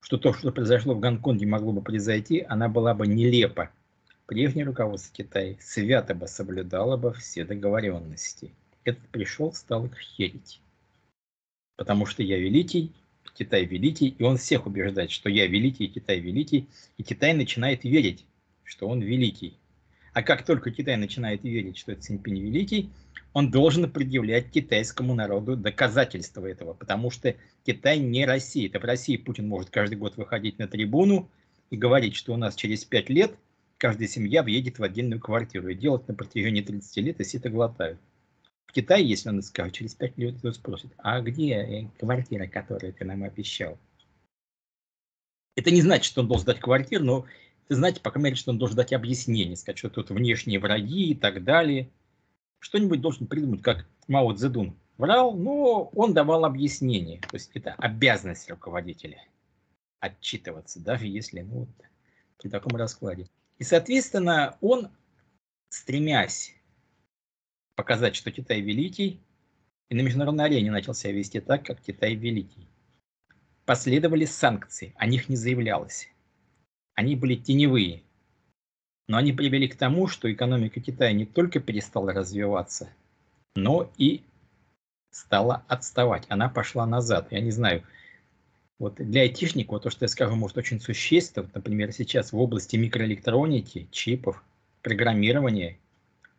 что 0.00 0.16
то, 0.16 0.32
что 0.32 0.52
произошло 0.52 0.94
в 0.94 1.00
Гонконге, 1.00 1.46
могло 1.46 1.72
бы 1.72 1.82
произойти, 1.82 2.40
она 2.48 2.68
была 2.68 2.94
бы 2.94 3.06
нелепа 3.06 3.70
прежнее 4.28 4.66
руководство 4.66 5.12
Китая 5.14 5.56
свято 5.58 6.14
бы 6.14 6.28
соблюдало 6.28 6.98
бы 6.98 7.14
все 7.14 7.44
договоренности. 7.44 8.52
Этот 8.84 9.02
пришел, 9.08 9.54
стал 9.54 9.86
их 9.86 9.98
херить. 9.98 10.60
Потому 11.76 12.04
что 12.04 12.22
я 12.22 12.38
великий, 12.38 12.92
Китай 13.34 13.64
великий, 13.64 14.08
и 14.08 14.22
он 14.22 14.36
всех 14.36 14.66
убеждает, 14.66 15.10
что 15.10 15.28
я 15.28 15.46
великий, 15.46 15.84
и 15.84 15.88
Китай 15.88 16.20
великий, 16.20 16.68
и 16.96 17.02
Китай 17.02 17.34
начинает 17.34 17.84
верить, 17.84 18.24
что 18.64 18.88
он 18.88 19.00
великий. 19.00 19.58
А 20.12 20.22
как 20.22 20.44
только 20.44 20.70
Китай 20.70 20.96
начинает 20.96 21.44
верить, 21.44 21.76
что 21.76 21.94
Циньпинь 21.94 22.40
великий, 22.40 22.90
он 23.32 23.50
должен 23.50 23.90
предъявлять 23.90 24.50
китайскому 24.50 25.14
народу 25.14 25.56
доказательства 25.56 26.46
этого, 26.46 26.74
потому 26.74 27.10
что 27.10 27.36
Китай 27.64 27.98
не 27.98 28.24
Россия. 28.26 28.68
Это 28.68 28.80
в 28.80 28.84
России 28.84 29.16
Путин 29.16 29.46
может 29.46 29.70
каждый 29.70 29.96
год 29.96 30.16
выходить 30.16 30.58
на 30.58 30.66
трибуну 30.66 31.30
и 31.70 31.76
говорить, 31.76 32.16
что 32.16 32.32
у 32.32 32.36
нас 32.36 32.56
через 32.56 32.84
пять 32.84 33.10
лет 33.10 33.36
каждая 33.76 34.08
семья 34.08 34.42
въедет 34.42 34.78
в 34.78 34.82
отдельную 34.82 35.20
квартиру 35.20 35.68
и 35.68 35.74
делать 35.74 36.08
на 36.08 36.14
протяжении 36.14 36.62
30 36.62 36.96
лет, 36.96 37.20
и 37.20 37.24
все 37.24 37.38
это 37.38 37.48
глотают. 37.48 38.00
В 38.68 38.72
Китае, 38.72 39.08
если 39.08 39.30
он 39.30 39.42
скажет, 39.42 39.74
через 39.74 39.94
пять 39.94 40.16
лет 40.18 40.38
кто 40.38 40.52
спросит, 40.52 40.92
а 40.98 41.20
где 41.22 41.54
э, 41.54 41.88
квартира, 41.98 42.46
которую 42.46 42.92
ты 42.92 43.04
нам 43.06 43.24
обещал? 43.24 43.78
Это 45.56 45.70
не 45.70 45.80
значит, 45.80 46.04
что 46.04 46.20
он 46.20 46.28
должен 46.28 46.46
дать 46.46 46.60
квартиру, 46.60 47.02
но 47.02 47.26
это 47.64 47.76
значит, 47.76 48.02
по 48.02 48.10
крайней 48.10 48.26
мере, 48.26 48.36
что 48.36 48.50
он 48.50 48.58
должен 48.58 48.76
дать 48.76 48.92
объяснение, 48.92 49.56
сказать, 49.56 49.78
что 49.78 49.88
тут 49.88 50.10
внешние 50.10 50.60
враги 50.60 51.10
и 51.10 51.14
так 51.14 51.44
далее. 51.44 51.88
Что-нибудь 52.58 53.00
должен 53.00 53.26
придумать, 53.26 53.62
как 53.62 53.88
Мао 54.06 54.34
Цзэдун 54.34 54.76
врал, 54.98 55.34
но 55.34 55.90
он 55.94 56.12
давал 56.12 56.44
объяснение. 56.44 57.20
То 57.22 57.36
есть 57.36 57.50
это 57.54 57.72
обязанность 57.78 58.50
руководителя 58.50 59.24
отчитываться, 60.00 60.78
даже 60.78 61.06
если 61.06 61.40
ну, 61.40 61.60
вот, 61.60 61.68
при 62.36 62.50
таком 62.50 62.76
раскладе. 62.76 63.28
И, 63.58 63.64
соответственно, 63.64 64.58
он, 64.60 64.90
стремясь 65.70 66.54
показать, 67.78 68.16
что 68.16 68.32
Китай 68.32 68.60
великий, 68.60 69.20
и 69.88 69.94
на 69.94 70.00
международной 70.00 70.46
арене 70.46 70.72
начал 70.72 70.94
себя 70.94 71.12
вести 71.12 71.38
так, 71.38 71.64
как 71.64 71.80
Китай 71.80 72.16
великий. 72.16 72.66
Последовали 73.66 74.24
санкции, 74.24 74.92
о 74.96 75.06
них 75.06 75.28
не 75.28 75.36
заявлялось. 75.36 76.08
Они 76.94 77.14
были 77.14 77.36
теневые. 77.36 78.02
Но 79.06 79.16
они 79.16 79.32
привели 79.32 79.68
к 79.68 79.76
тому, 79.76 80.08
что 80.08 80.30
экономика 80.30 80.80
Китая 80.80 81.12
не 81.12 81.24
только 81.24 81.60
перестала 81.60 82.12
развиваться, 82.12 82.90
но 83.54 83.88
и 83.96 84.24
стала 85.12 85.64
отставать. 85.68 86.24
Она 86.28 86.48
пошла 86.48 86.84
назад. 86.84 87.28
Я 87.30 87.40
не 87.40 87.52
знаю, 87.52 87.84
вот 88.80 88.96
для 88.96 89.20
айтишников, 89.20 89.82
то, 89.82 89.90
что 89.90 90.04
я 90.04 90.08
скажу, 90.08 90.34
может 90.34 90.58
очень 90.58 90.80
существенно. 90.80 91.46
Вот, 91.46 91.54
например, 91.54 91.92
сейчас 91.92 92.32
в 92.32 92.38
области 92.38 92.74
микроэлектроники, 92.74 93.86
чипов, 93.92 94.42
программирования 94.82 95.78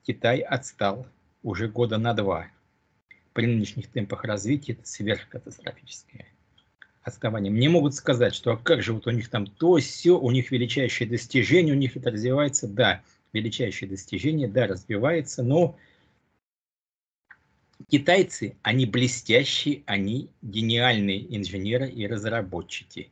Китай 0.04 0.40
отстал 0.40 1.08
уже 1.44 1.68
года 1.68 1.98
на 1.98 2.14
два. 2.14 2.48
При 3.34 3.46
нынешних 3.46 3.88
темпах 3.88 4.24
развития 4.24 4.74
это 4.74 4.86
сверхкатастрофическое 4.86 6.28
отставание. 7.04 7.52
Мне 7.52 7.70
могут 7.70 7.96
сказать, 7.96 8.36
что 8.36 8.52
а 8.52 8.58
как 8.58 8.82
же 8.82 8.94
вот 8.94 9.08
у 9.08 9.12
них 9.12 9.30
там 9.30 9.48
то, 9.48 9.78
все, 9.78 10.20
у 10.20 10.32
них 10.32 10.52
величайшее 10.52 11.10
достижение, 11.10 11.74
у 11.74 11.78
них 11.78 11.96
это 11.96 12.12
развивается, 12.12 12.68
да, 12.68 13.02
величайшее 13.34 13.90
достижение, 13.90 14.48
да, 14.48 14.68
развивается, 14.68 15.44
но 15.44 15.78
китайцы, 17.88 18.56
они 18.62 18.86
блестящие, 18.86 19.84
они 19.86 20.30
гениальные 20.42 21.36
инженеры 21.36 21.90
и 21.90 22.08
разработчики, 22.08 23.12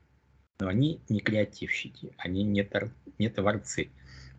но 0.59 0.67
они 0.67 0.99
не 1.09 1.19
креативщики, 1.19 2.11
они 2.17 2.43
не, 2.43 2.63
тор, 2.63 2.91
не 3.17 3.29
творцы. 3.29 3.89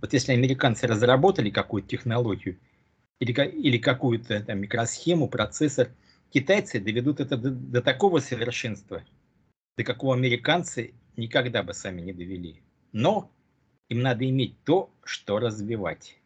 Вот 0.01 0.13
если 0.13 0.33
американцы 0.33 0.87
разработали 0.87 1.51
какую-то 1.51 1.89
технологию, 1.89 2.59
или, 3.21 3.33
или 3.33 3.79
какую-то 3.79 4.41
там 4.43 4.61
микросхему, 4.61 5.29
процессор, 5.29 5.91
китайцы 6.31 6.81
доведут 6.81 7.21
это 7.21 7.37
до, 7.37 7.51
до 7.51 7.83
такого 7.83 8.21
совершенства, 8.21 9.05
до 9.77 9.85
какого 9.85 10.15
американцы 10.15 10.95
никогда 11.17 11.63
бы 11.63 11.75
сами 11.75 12.01
не 12.01 12.13
довели. 12.13 12.63
Но 12.93 13.31
им 13.89 14.01
надо 14.01 14.29
иметь 14.29 14.63
то, 14.65 14.91
что 15.03 15.39
развивать. 15.39 16.19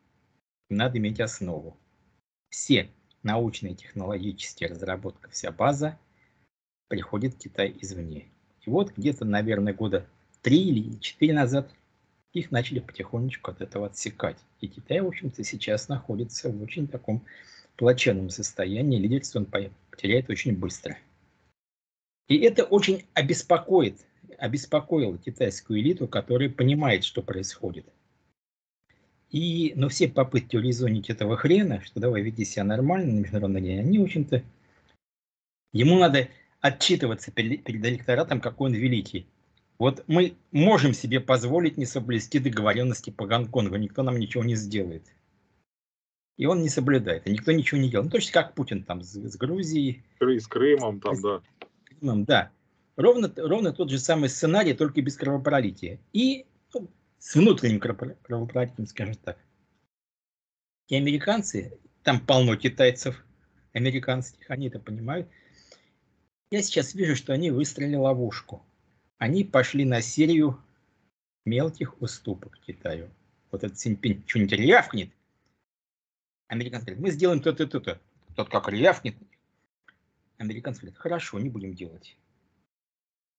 Им 0.70 0.78
надо 0.78 0.98
иметь 0.98 1.20
основу. 1.20 1.76
Все 2.50 2.90
научные, 3.22 3.74
технологические 3.74 4.70
разработка, 4.70 5.31
вся 5.31 5.52
база 5.52 5.98
приходит 6.88 7.35
в 7.35 7.38
Китай 7.38 7.74
извне. 7.81 8.26
И 8.66 8.70
вот 8.70 8.92
где-то, 8.96 9.24
наверное, 9.24 9.72
года 9.72 10.07
три 10.42 10.62
или 10.68 10.98
четыре 10.98 11.33
назад 11.33 11.72
их 12.33 12.51
начали 12.51 12.81
потихонечку 12.81 13.51
от 13.51 13.61
этого 13.61 13.87
отсекать. 13.87 14.38
И 14.61 14.68
Китай, 14.68 15.01
в 15.01 15.07
общем-то, 15.07 15.45
сейчас 15.45 15.88
находится 15.88 16.51
в 16.51 16.62
очень 16.62 16.88
таком 16.88 17.25
плачевном 17.77 18.31
состоянии. 18.31 18.99
Лидерство 18.99 19.40
он 19.40 19.47
потеряет 19.47 20.31
очень 20.31 20.57
быстро. 20.57 20.97
И 22.29 22.38
это 22.38 22.64
очень 22.64 23.05
обеспокоит, 23.14 23.99
обеспокоило 24.38 25.18
китайскую 25.18 25.81
элиту, 25.81 26.09
которая 26.09 26.49
понимает, 26.49 27.05
что 27.05 27.23
происходит. 27.23 27.87
И, 29.31 29.73
но 29.77 29.88
все 29.88 30.09
попытки 30.09 30.57
урезонить 30.57 31.09
этого 31.09 31.37
хрена, 31.37 31.81
что 31.83 32.01
давай 32.01 32.23
веди 32.23 32.45
себя 32.45 32.64
нормально 32.64 33.12
на 33.12 33.21
международной 33.21 33.61
арене, 33.61 33.81
они, 33.81 33.99
в 33.99 34.03
общем-то, 34.03 34.42
ему 35.73 35.99
надо 35.99 36.29
отчитываться 36.61 37.33
перед, 37.33 37.64
перед 37.64 37.85
электоратом, 37.85 38.40
какой 38.40 38.71
он 38.71 38.77
великий. 38.77 39.27
Вот 39.83 40.05
мы 40.07 40.37
можем 40.53 40.95
себе 40.95 41.18
позволить 41.18 41.77
не 41.77 41.87
соблюсти 41.87 42.38
договоренности 42.38 43.11
по 43.11 43.27
Гонконгу, 43.27 43.75
никто 43.75 44.05
нам 44.05 44.16
ничего 44.16 44.45
не 44.45 44.55
сделает. 44.55 45.12
И 46.37 46.47
он 46.47 46.62
не 46.62 46.68
соблюдает, 46.68 47.27
и 47.27 47.33
никто 47.33 47.51
ничего 47.51 47.81
не 47.81 47.90
делает. 47.90 48.05
Ну, 48.05 48.11
точно 48.12 48.33
как 48.33 48.55
Путин 48.55 48.85
там 48.85 49.03
с, 49.03 49.12
с 49.12 49.37
Грузией. 49.37 50.05
С 50.21 50.47
Крымом 50.47 51.01
там, 51.01 51.21
да. 51.21 51.42
Крымом, 51.99 52.25
да. 52.25 52.53
Ровно, 52.95 53.33
ровно 53.37 53.73
тот 53.73 53.90
же 53.90 53.99
самый 53.99 54.29
сценарий, 54.29 54.73
только 54.73 55.03
без 55.03 55.16
кровопролития. 55.16 55.99
И 56.12 56.47
ну, 56.73 56.88
с 57.18 57.35
внутренним 57.35 57.81
кровопролитием, 57.81 58.87
скажем 58.87 59.16
так. 59.16 59.37
И 60.87 60.95
американцы, 60.95 61.77
там 62.05 62.21
полно 62.21 62.55
китайцев, 62.55 63.27
американских, 63.73 64.49
они 64.49 64.68
это 64.68 64.79
понимают. 64.79 65.27
Я 66.53 66.62
сейчас 66.62 66.95
вижу, 66.95 67.16
что 67.16 67.33
они 67.33 67.51
выстроили 67.51 67.97
ловушку 67.97 68.64
они 69.22 69.44
пошли 69.44 69.85
на 69.85 70.02
серию 70.02 70.61
мелких 71.44 72.02
уступок 72.02 72.58
Китаю. 72.58 73.08
Вот 73.52 73.62
этот 73.62 73.78
Синьпин 73.78 74.24
что-нибудь 74.26 74.52
рявкнет, 74.54 75.11
американцы 76.48 76.87
говорят, 76.87 77.04
мы 77.04 77.11
сделаем 77.12 77.40
то-то, 77.40 77.68
то-то. 77.68 78.00
Тот 78.35 78.48
как 78.48 78.68
рявкнет, 78.68 79.14
американцы 80.38 80.80
говорят, 80.80 80.98
хорошо, 80.98 81.38
не 81.38 81.50
будем 81.50 81.72
делать. 81.72 82.16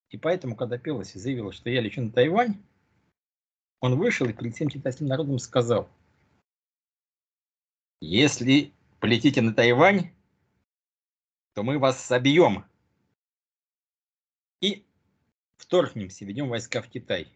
И 0.08 0.16
поэтому, 0.16 0.56
когда 0.56 0.78
Пелоси 0.78 1.18
заявила, 1.18 1.52
что 1.52 1.68
я 1.68 1.82
лечу 1.82 2.00
на 2.00 2.10
Тайвань, 2.10 2.56
он 3.80 3.98
вышел 3.98 4.26
и 4.26 4.32
перед 4.32 4.54
всем 4.54 4.70
китайским 4.70 5.04
народом 5.04 5.38
сказал, 5.38 5.90
если 8.00 8.72
полетите 9.00 9.42
на 9.42 9.52
Тайвань, 9.52 10.12
то 11.52 11.62
мы 11.62 11.78
вас 11.78 12.02
собьем. 12.02 12.64
Вторгнемся, 15.64 16.26
ведем 16.26 16.50
войска 16.50 16.82
в 16.82 16.88
Китай, 16.88 17.32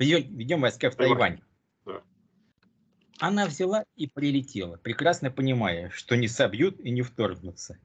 ведем, 0.00 0.36
ведем 0.36 0.60
войска 0.60 0.90
в 0.90 0.96
Тайвань. 0.96 1.40
Да. 1.86 2.02
Она 3.20 3.46
взяла 3.46 3.84
и 3.94 4.08
прилетела, 4.08 4.76
прекрасно 4.76 5.30
понимая, 5.30 5.88
что 5.90 6.16
не 6.16 6.26
собьют 6.26 6.80
и 6.80 6.90
не 6.90 7.02
вторгнутся. 7.02 7.78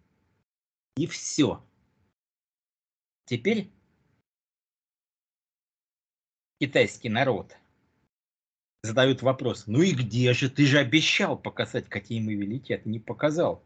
И 0.97 1.05
все. 1.05 1.63
Теперь 3.25 3.69
китайский 6.59 7.09
народ 7.09 7.55
задают 8.81 9.21
вопрос, 9.21 9.67
ну 9.67 9.83
и 9.83 9.91
где 9.91 10.33
же, 10.33 10.49
ты 10.49 10.65
же 10.65 10.79
обещал 10.79 11.37
показать, 11.37 11.87
какие 11.89 12.19
мы 12.19 12.33
великие, 12.33 12.79
а 12.79 12.81
ты 12.81 12.89
не 12.89 12.99
показал. 12.99 13.63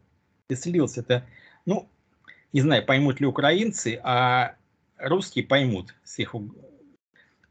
Ты 0.48 0.56
слился, 0.56 1.00
это, 1.00 1.26
ну, 1.64 1.90
не 2.52 2.60
знаю, 2.60 2.84
поймут 2.84 3.20
ли 3.20 3.26
украинцы, 3.26 3.98
а 4.02 4.56
русские 5.00 5.44
поймут 5.44 5.94
с 6.04 6.18
их 6.18 6.34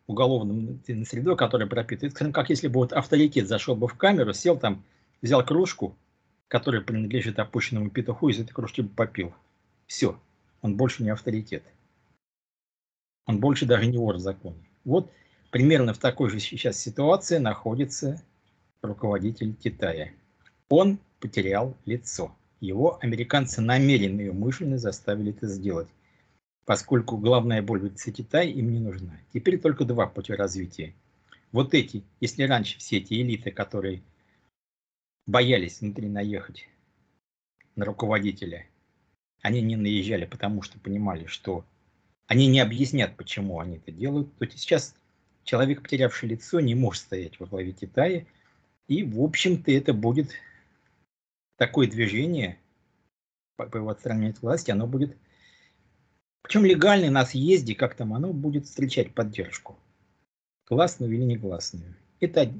уголовным 0.08 0.82
средой, 1.06 1.38
которая 1.38 1.68
пропитывает. 1.68 2.16
Это 2.20 2.32
как 2.32 2.50
если 2.50 2.68
бы 2.68 2.80
вот 2.80 2.94
авторитет 2.94 3.48
зашел 3.48 3.76
бы 3.76 3.88
в 3.88 3.96
камеру, 3.96 4.34
сел 4.34 4.58
там, 4.58 4.84
взял 5.22 5.46
кружку, 5.46 5.96
которая 6.48 6.82
принадлежит 6.82 7.40
опущенному 7.40 7.90
петуху, 7.90 8.30
из 8.30 8.40
этой 8.40 8.54
кружки 8.54 8.82
бы 8.82 8.90
попил. 8.90 9.34
Все, 9.88 10.20
он 10.62 10.76
больше 10.76 11.04
не 11.04 11.10
авторитет. 11.10 11.64
Он 13.26 13.40
больше 13.40 13.66
даже 13.66 13.86
не 13.86 13.98
вор 13.98 14.16
в 14.16 14.20
законе. 14.20 14.68
Вот 14.84 15.12
примерно 15.52 15.94
в 15.94 16.00
такой 16.00 16.30
же 16.30 16.40
сейчас 16.40 16.80
ситуации 16.80 17.38
находится 17.38 18.22
руководитель 18.82 19.54
Китая. 19.54 20.10
Он 20.70 21.00
потерял 21.20 21.76
лицо. 21.86 22.36
Его 22.60 22.98
американцы 23.02 23.62
намеренно 23.62 24.22
и 24.22 24.30
умышленно 24.30 24.78
заставили 24.78 25.32
это 25.32 25.48
сделать 25.48 25.88
поскольку 26.70 27.18
главная 27.18 27.64
боль 27.64 27.90
в 27.90 28.12
Китай 28.12 28.52
им 28.52 28.72
не 28.72 28.80
нужна. 28.80 29.20
Теперь 29.34 29.60
только 29.60 29.86
два 29.86 30.06
пути 30.06 30.34
развития. 30.34 30.94
вот 31.52 31.74
эти, 31.74 32.04
если 32.22 32.44
раньше 32.44 32.78
все 32.78 32.98
эти 32.98 33.16
элиты, 33.16 33.50
которые 33.50 34.04
боялись 35.26 35.82
внутри 35.82 36.08
наехать 36.08 36.70
на 37.76 37.86
руководителя, 37.86 38.68
они 39.42 39.62
не 39.62 39.78
наезжали, 39.78 40.26
потому 40.26 40.62
что 40.62 40.78
понимали, 40.78 41.26
что 41.26 41.66
они 42.28 42.46
не 42.46 42.60
объяснят, 42.60 43.18
почему 43.18 43.60
они 43.60 43.78
это 43.78 43.92
делают, 43.92 44.32
то 44.38 44.48
сейчас 44.48 44.96
человек, 45.46 45.82
потерявший 45.82 46.30
лицо, 46.30 46.60
не 46.60 46.76
может 46.76 47.02
стоять 47.02 47.40
во 47.40 47.48
главе 47.48 47.72
Китая, 47.72 48.28
и, 48.88 49.04
в 49.04 49.24
общем-то, 49.24 49.72
это 49.72 49.94
будет 49.94 50.34
такое 51.58 51.88
движение 51.88 52.60
по, 53.56 53.66
по 53.66 53.78
его 53.78 53.90
отстранению 53.90 54.34
от 54.34 54.42
власти, 54.44 54.70
оно 54.70 54.86
будет, 54.86 55.18
причем 56.42 56.66
легальный 56.66 57.10
на 57.10 57.26
съезде, 57.26 57.76
как 57.76 57.96
там, 57.96 58.14
оно 58.14 58.34
будет 58.34 58.66
встречать 58.66 59.14
поддержку, 59.14 59.78
гласную 60.68 61.12
или 61.14 61.24
негласную. 61.24 61.96
Это 62.20 62.52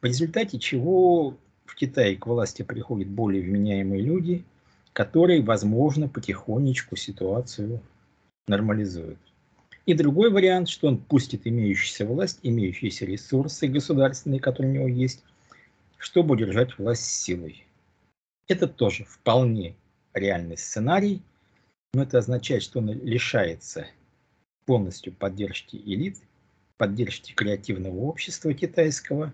в 0.00 0.04
результате 0.04 0.58
чего 0.58 1.36
в 1.64 1.74
Китае 1.74 2.16
к 2.16 2.26
власти 2.26 2.62
приходят 2.62 3.08
более 3.08 3.42
вменяемые 3.42 4.02
люди, 4.02 4.44
которые, 4.92 5.42
возможно, 5.42 6.08
потихонечку 6.08 6.96
ситуацию 6.96 7.80
нормализуют. 8.46 9.18
И 9.86 9.94
другой 9.94 10.30
вариант, 10.30 10.68
что 10.68 10.88
он 10.88 10.98
пустит 10.98 11.46
имеющуюся 11.46 12.06
власть, 12.06 12.38
имеющиеся 12.42 13.04
ресурсы 13.04 13.66
государственные, 13.66 14.40
которые 14.40 14.70
у 14.70 14.74
него 14.74 14.88
есть, 14.88 15.24
чтобы 15.98 16.34
удержать 16.34 16.78
власть 16.78 17.04
силой. 17.04 17.64
Это 18.46 18.68
тоже 18.68 19.04
вполне 19.04 19.74
реальный 20.14 20.58
сценарий, 20.58 21.22
но 21.94 22.02
это 22.02 22.18
означает, 22.18 22.62
что 22.62 22.78
он 22.78 22.90
лишается 22.90 23.86
полностью 24.64 25.12
поддержки 25.12 25.76
элит, 25.76 26.18
поддержки 26.78 27.32
креативного 27.32 27.96
общества 27.96 28.54
китайского, 28.54 29.32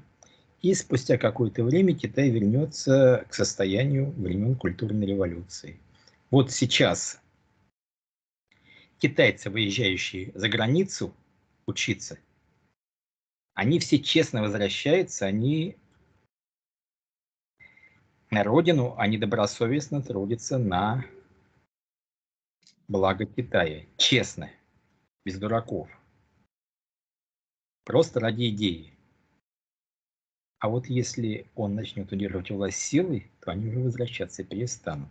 и 0.60 0.74
спустя 0.74 1.18
какое-то 1.18 1.62
время 1.62 1.94
Китай 1.94 2.30
вернется 2.30 3.24
к 3.28 3.34
состоянию 3.34 4.10
времен 4.10 4.56
культурной 4.56 5.06
революции. 5.06 5.78
Вот 6.30 6.50
сейчас 6.50 7.20
китайцы, 8.98 9.50
выезжающие 9.50 10.32
за 10.34 10.48
границу 10.48 11.14
учиться, 11.66 12.18
они 13.54 13.78
все 13.78 14.00
честно 14.00 14.42
возвращаются, 14.42 15.26
они 15.26 15.76
на 18.30 18.42
родину, 18.42 18.94
они 18.98 19.16
добросовестно 19.16 20.02
трудятся 20.02 20.58
на 20.58 21.04
благо 22.88 23.26
Китая. 23.26 23.84
Честно, 23.96 24.50
без 25.24 25.38
дураков. 25.38 25.88
Просто 27.84 28.20
ради 28.20 28.48
идеи. 28.50 28.92
А 30.58 30.68
вот 30.68 30.86
если 30.86 31.46
он 31.54 31.74
начнет 31.74 32.10
удерживать 32.10 32.50
власть 32.50 32.78
силой, 32.78 33.30
то 33.40 33.52
они 33.52 33.68
уже 33.68 33.78
возвращаться 33.78 34.42
перестанут. 34.42 35.10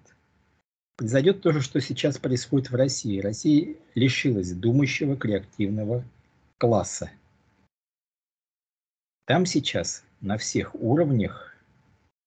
Произойдет 0.98 1.42
то 1.42 1.52
же, 1.52 1.62
что 1.62 1.80
сейчас 1.80 2.18
происходит 2.18 2.70
в 2.70 2.76
России. 2.76 3.22
Россия 3.22 3.76
лишилась 3.96 4.52
думающего 4.52 5.16
креативного 5.16 6.04
класса. 6.58 7.12
Там 9.26 9.46
сейчас 9.46 10.04
на 10.22 10.38
всех 10.38 10.74
уровнях, 10.76 11.56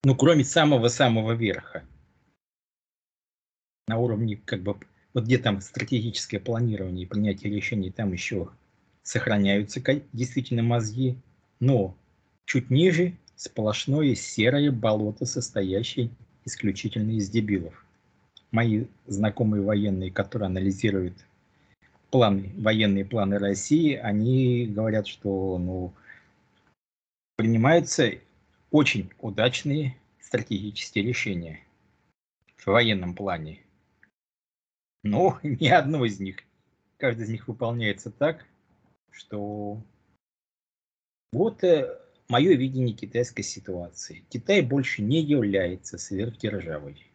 ну 0.05 0.15
кроме 0.15 0.45
самого-самого 0.45 1.33
верха, 1.33 1.85
на 3.87 3.99
уровне 3.99 4.37
как 4.37 4.63
бы, 4.63 4.79
вот 5.15 5.25
где 5.25 5.39
там 5.39 5.61
стратегическое 5.61 6.39
планирование 6.39 7.05
и 7.05 7.09
принятие 7.09 7.53
решений, 7.53 7.91
там 7.91 8.13
еще 8.13 8.49
сохраняются 9.03 9.83
действительно 10.13 10.63
мозги, 10.63 11.17
но 11.59 11.97
чуть 12.45 12.71
ниже 12.71 13.15
сплошное 13.37 14.15
серое 14.15 14.71
болото, 14.71 15.27
состоящее 15.27 16.11
исключительно 16.45 17.13
из 17.13 17.29
дебилов 17.31 17.85
мои 18.51 18.87
знакомые 19.07 19.63
военные, 19.63 20.11
которые 20.11 20.47
анализируют 20.47 21.15
планы, 22.11 22.53
военные 22.57 23.05
планы 23.05 23.39
России, 23.39 23.95
они 23.95 24.67
говорят, 24.67 25.07
что 25.07 25.59
ну, 25.59 25.93
принимаются 27.37 28.13
очень 28.71 29.11
удачные 29.21 29.97
стратегические 30.21 31.05
решения 31.05 31.61
в 32.57 32.67
военном 32.67 33.15
плане. 33.15 33.61
Но 35.03 35.39
ни 35.43 35.69
одно 35.69 36.05
из 36.05 36.21
них, 36.21 36.39
каждый 36.97 37.25
из 37.25 37.31
них 37.31 37.49
выполняется 37.49 38.11
так, 38.11 38.47
что 39.11 39.83
вот 41.33 41.63
э, 41.65 42.01
мое 42.29 42.55
видение 42.55 42.95
китайской 42.95 43.43
ситуации. 43.43 44.25
Китай 44.31 44.63
больше 44.63 45.03
не 45.03 45.21
является 45.21 45.99
сверхдержавой. 45.99 47.07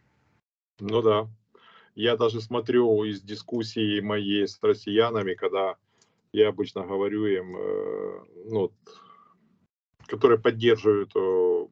Ну 0.78 1.02
да. 1.02 1.28
Я 1.94 2.16
даже 2.16 2.42
смотрю 2.42 3.04
из 3.04 3.22
дискуссии 3.22 4.00
моей 4.00 4.46
с 4.46 4.58
россиянами, 4.62 5.34
когда 5.34 5.76
я 6.32 6.48
обычно 6.48 6.82
говорю 6.82 7.24
им, 7.26 7.56
э, 7.56 8.24
ну, 8.44 8.72
которые 10.06 10.38
поддерживают 10.38 11.12
э, 11.16 11.66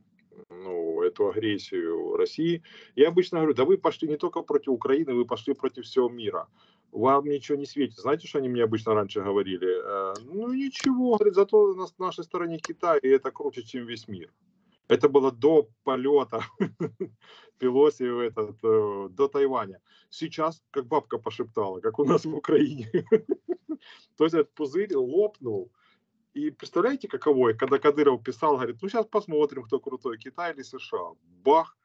ну, 0.51 0.94
эту 1.15 1.29
агрессию 1.29 2.17
России, 2.17 2.63
я 2.97 3.09
обычно 3.09 3.39
говорю, 3.39 3.55
да 3.55 3.65
вы 3.65 3.79
пошли 3.79 4.09
не 4.09 4.17
только 4.17 4.43
против 4.43 4.69
Украины, 4.69 5.15
вы 5.15 5.25
пошли 5.25 5.55
против 5.55 5.85
всего 5.85 6.09
мира. 6.09 6.49
Вам 6.93 7.25
ничего 7.25 7.59
не 7.59 7.67
светит. 7.67 7.99
Знаете, 7.99 8.29
что 8.29 8.39
они 8.39 8.49
мне 8.49 8.65
обычно 8.65 8.95
раньше 8.95 9.21
говорили? 9.21 9.67
Э, 9.67 10.15
ну 10.25 10.53
ничего, 10.53 11.17
говорит, 11.17 11.35
зато 11.35 11.75
на 11.75 11.87
нашей 11.99 12.25
стороне 12.25 12.59
Китай, 12.59 12.99
и 13.03 13.09
это 13.09 13.31
круче, 13.31 13.63
чем 13.63 13.87
весь 13.87 14.09
мир. 14.09 14.33
Это 14.89 15.09
было 15.09 15.33
до 15.33 15.69
полета 15.85 16.45
Пелоси 17.59 18.03
в 18.03 18.19
этот, 18.21 18.57
э, 18.63 19.09
до 19.11 19.29
Тайваня. 19.29 19.81
Сейчас, 20.11 20.63
как 20.71 20.87
бабка 20.87 21.19
пошептала, 21.19 21.81
как 21.81 21.99
у 21.99 22.05
нас 22.05 22.25
в 22.25 22.35
Украине. 22.35 22.91
То 24.17 24.25
есть 24.25 24.35
этот 24.35 24.55
пузырь 24.55 24.95
лопнул. 24.95 25.71
И 26.35 26.51
представляете, 26.51 27.09
каково, 27.09 27.53
когда 27.53 27.79
Кадыров 27.79 28.23
писал, 28.23 28.57
говорит, 28.57 28.77
ну 28.83 28.89
сейчас 28.89 29.07
посмотрим, 29.07 29.63
кто 29.63 29.79
крутой, 29.79 30.19
Китай 30.19 30.53
или 30.53 30.63
США. 30.63 31.15
Бах, 31.45 31.77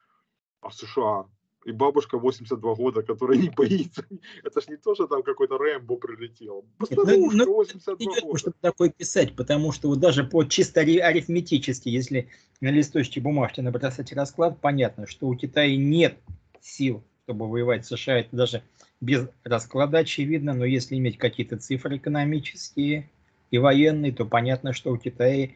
а 0.62 0.72
США 0.72 1.28
и 1.66 1.72
бабушка 1.72 2.18
82 2.18 2.76
года, 2.76 3.04
которая 3.04 3.38
не 3.38 3.50
боится. 3.50 4.06
Это 4.44 4.62
ж 4.62 4.68
не 4.70 4.78
то, 4.78 4.96
что 4.96 5.08
там 5.08 5.24
какой-то 5.24 5.58
Рэмбо 5.58 5.98
прилетел. 5.98 6.66
Постановушка 6.78 7.38
ну, 7.38 7.56
82 7.56 7.96
ну, 8.00 8.22
года. 8.22 8.40
Чтобы 8.40 8.56
такое 8.62 8.90
писать, 8.90 9.36
потому 9.36 9.72
что 9.72 9.90
вот 9.90 10.00
даже 10.00 10.24
по 10.24 10.44
чисто 10.46 10.82
арифметически, 10.82 11.90
если 11.90 12.30
на 12.62 12.70
листочке 12.70 13.20
бумажки 13.20 13.62
набросать 13.62 14.14
расклад, 14.14 14.60
понятно, 14.62 15.06
что 15.06 15.28
у 15.28 15.36
Китая 15.36 15.76
нет 15.76 16.18
сил, 16.62 17.04
чтобы 17.26 17.50
воевать 17.50 17.86
с 17.86 17.90
США. 17.90 18.20
Это 18.20 18.36
даже 18.36 18.64
без 19.02 19.28
расклада 19.44 20.00
очевидно, 20.00 20.54
но 20.54 20.66
если 20.66 20.96
иметь 20.96 21.18
какие-то 21.18 21.58
цифры 21.58 21.98
экономические 21.98 23.10
и 23.52 23.58
военные, 23.58 24.12
то 24.12 24.26
понятно, 24.26 24.74
что 24.74 24.92
у 24.92 24.98
Китая 24.98 25.50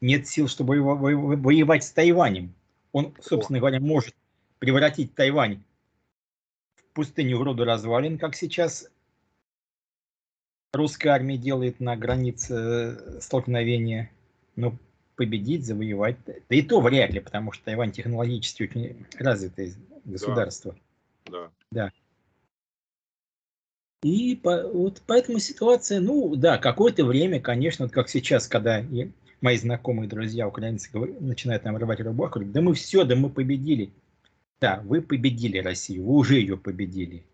нет 0.00 0.26
сил, 0.26 0.48
чтобы 0.48 0.80
воевать 0.80 1.84
с 1.84 1.92
Тайванем. 1.92 2.54
Он, 2.92 3.14
собственно 3.20 3.58
говоря, 3.58 3.80
может 3.80 4.14
превратить 4.58 5.14
Тайвань 5.14 5.62
в 6.76 6.84
пустыню 6.94 7.38
в 7.38 7.42
роду 7.42 7.64
развалин, 7.64 8.18
как 8.18 8.34
сейчас 8.34 8.88
русская 10.72 11.10
армия 11.10 11.38
делает 11.38 11.80
на 11.80 11.96
границе 11.96 12.54
э, 12.54 13.20
столкновения, 13.20 14.10
но 14.56 14.76
победить, 15.16 15.64
завоевать, 15.64 16.16
да 16.26 16.34
и 16.48 16.62
то 16.62 16.80
вряд 16.80 17.10
ли, 17.10 17.20
потому 17.20 17.52
что 17.52 17.64
Тайвань 17.64 17.92
технологически 17.92 18.64
очень 18.64 19.06
развитое 19.18 19.72
государство. 20.04 20.74
Да. 21.26 21.50
да. 21.70 21.92
И 24.02 24.34
по, 24.34 24.62
вот 24.62 25.02
поэтому 25.06 25.38
ситуация, 25.38 26.00
ну 26.00 26.34
да, 26.34 26.58
какое-то 26.58 27.04
время, 27.04 27.40
конечно, 27.40 27.84
вот 27.84 27.92
как 27.92 28.08
сейчас, 28.08 28.48
когда 28.48 28.84
мои 29.40 29.56
знакомые 29.56 30.08
друзья 30.08 30.48
украинцы 30.48 30.90
начинают 31.20 31.64
нам 31.64 31.76
рвать 31.76 32.00
рубаху, 32.00 32.34
говорят, 32.34 32.52
да 32.52 32.60
мы 32.60 32.74
все, 32.74 33.04
да 33.04 33.14
мы 33.14 33.30
победили. 33.30 33.92
Да, 34.60 34.80
вы 34.84 35.02
победили 35.02 35.58
Россию, 35.58 36.06
вы 36.06 36.14
уже 36.14 36.36
ее 36.36 36.56
победили. 36.56 37.24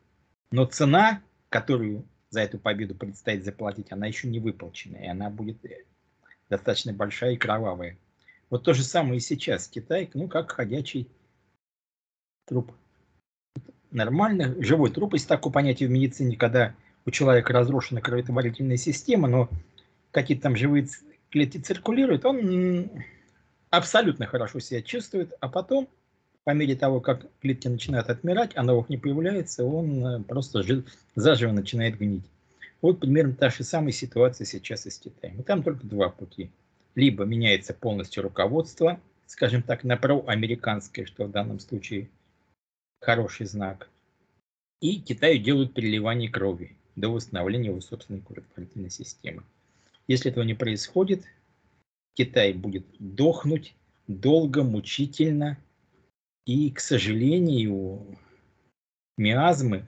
Но 0.51 0.65
цена, 0.67 1.23
которую 1.49 2.05
за 2.31 2.41
эту 2.41 2.59
победу 2.59 2.95
предстоит 2.95 3.45
заплатить, 3.45 3.93
она 3.93 4.07
еще 4.07 4.29
не 4.29 4.39
выплачена, 4.39 4.97
и 4.97 5.07
она 5.07 5.31
будет 5.31 5.65
э, 5.65 5.85
достаточно 6.49 6.93
большая 6.93 7.33
и 7.33 7.37
кровавая. 7.37 7.99
Вот 8.51 8.65
то 8.65 8.73
же 8.73 8.83
самое 8.83 9.19
и 9.19 9.21
сейчас. 9.21 9.69
Китай, 9.69 10.11
ну, 10.15 10.29
как 10.29 10.53
ходячий 10.53 11.09
труп. 12.47 12.73
Нормально, 13.91 14.55
живой 14.61 14.91
труп, 14.91 15.15
если 15.15 15.29
такое 15.29 15.53
понятие 15.53 15.89
в 15.89 15.93
медицине, 15.93 16.37
когда 16.37 16.75
у 17.07 17.11
человека 17.11 17.53
разрушена 17.53 18.01
кроветворительная 18.01 18.77
система, 18.77 19.29
но 19.29 19.49
какие-то 20.11 20.45
там 20.45 20.57
живые 20.57 20.89
клетки 21.31 21.59
циркулируют, 21.59 22.25
он 22.25 22.91
абсолютно 23.71 24.27
хорошо 24.27 24.61
себя 24.61 24.83
чувствует, 24.83 25.33
а 25.41 25.49
потом 25.49 25.89
по 26.45 26.53
мере 26.53 26.77
того, 26.77 27.01
как 27.01 27.27
клетки 27.41 27.69
начинают 27.69 28.09
отмирать, 28.09 28.53
а 28.55 28.63
новых 28.63 28.89
не 28.89 28.97
появляется, 28.97 29.65
он 29.65 30.07
э, 30.07 30.23
просто 30.23 30.63
заживо 31.15 31.53
начинает 31.53 31.99
гнить. 31.99 32.25
Вот 32.81 33.01
примерно 33.01 33.35
та 33.35 33.51
же 33.51 33.65
самая 33.65 33.93
ситуация 33.93 34.47
сейчас 34.47 34.87
и 34.87 34.91
с 34.91 34.99
Китаем. 34.99 35.41
И 35.41 35.43
там 35.43 35.63
только 35.63 35.87
два 35.87 36.09
пути. 36.09 36.51
либо 36.95 37.25
меняется 37.25 37.75
полностью 37.75 38.23
руководство, 38.23 38.99
скажем 39.27 39.63
так, 39.63 39.85
на 39.85 39.97
проамериканское, 39.97 41.05
что 41.05 41.27
в 41.27 41.31
данном 41.31 41.61
случае 41.61 42.09
хороший 43.01 43.47
знак, 43.47 43.89
и 44.81 45.01
Китаю 45.01 45.39
делают 45.43 45.75
переливание 45.75 46.31
крови 46.31 46.77
до 46.97 47.09
восстановления 47.11 47.69
его 47.69 47.81
собственной 47.81 48.21
корпоративной 48.21 48.91
системы. 48.91 49.43
Если 50.07 50.31
этого 50.31 50.45
не 50.45 50.55
происходит, 50.55 51.25
Китай 52.15 52.53
будет 52.53 52.85
дохнуть 52.99 53.75
долго, 54.07 54.63
мучительно, 54.63 55.59
и, 56.47 56.71
к 56.71 56.81
сожалению, 56.81 58.19
миазмы, 59.17 59.87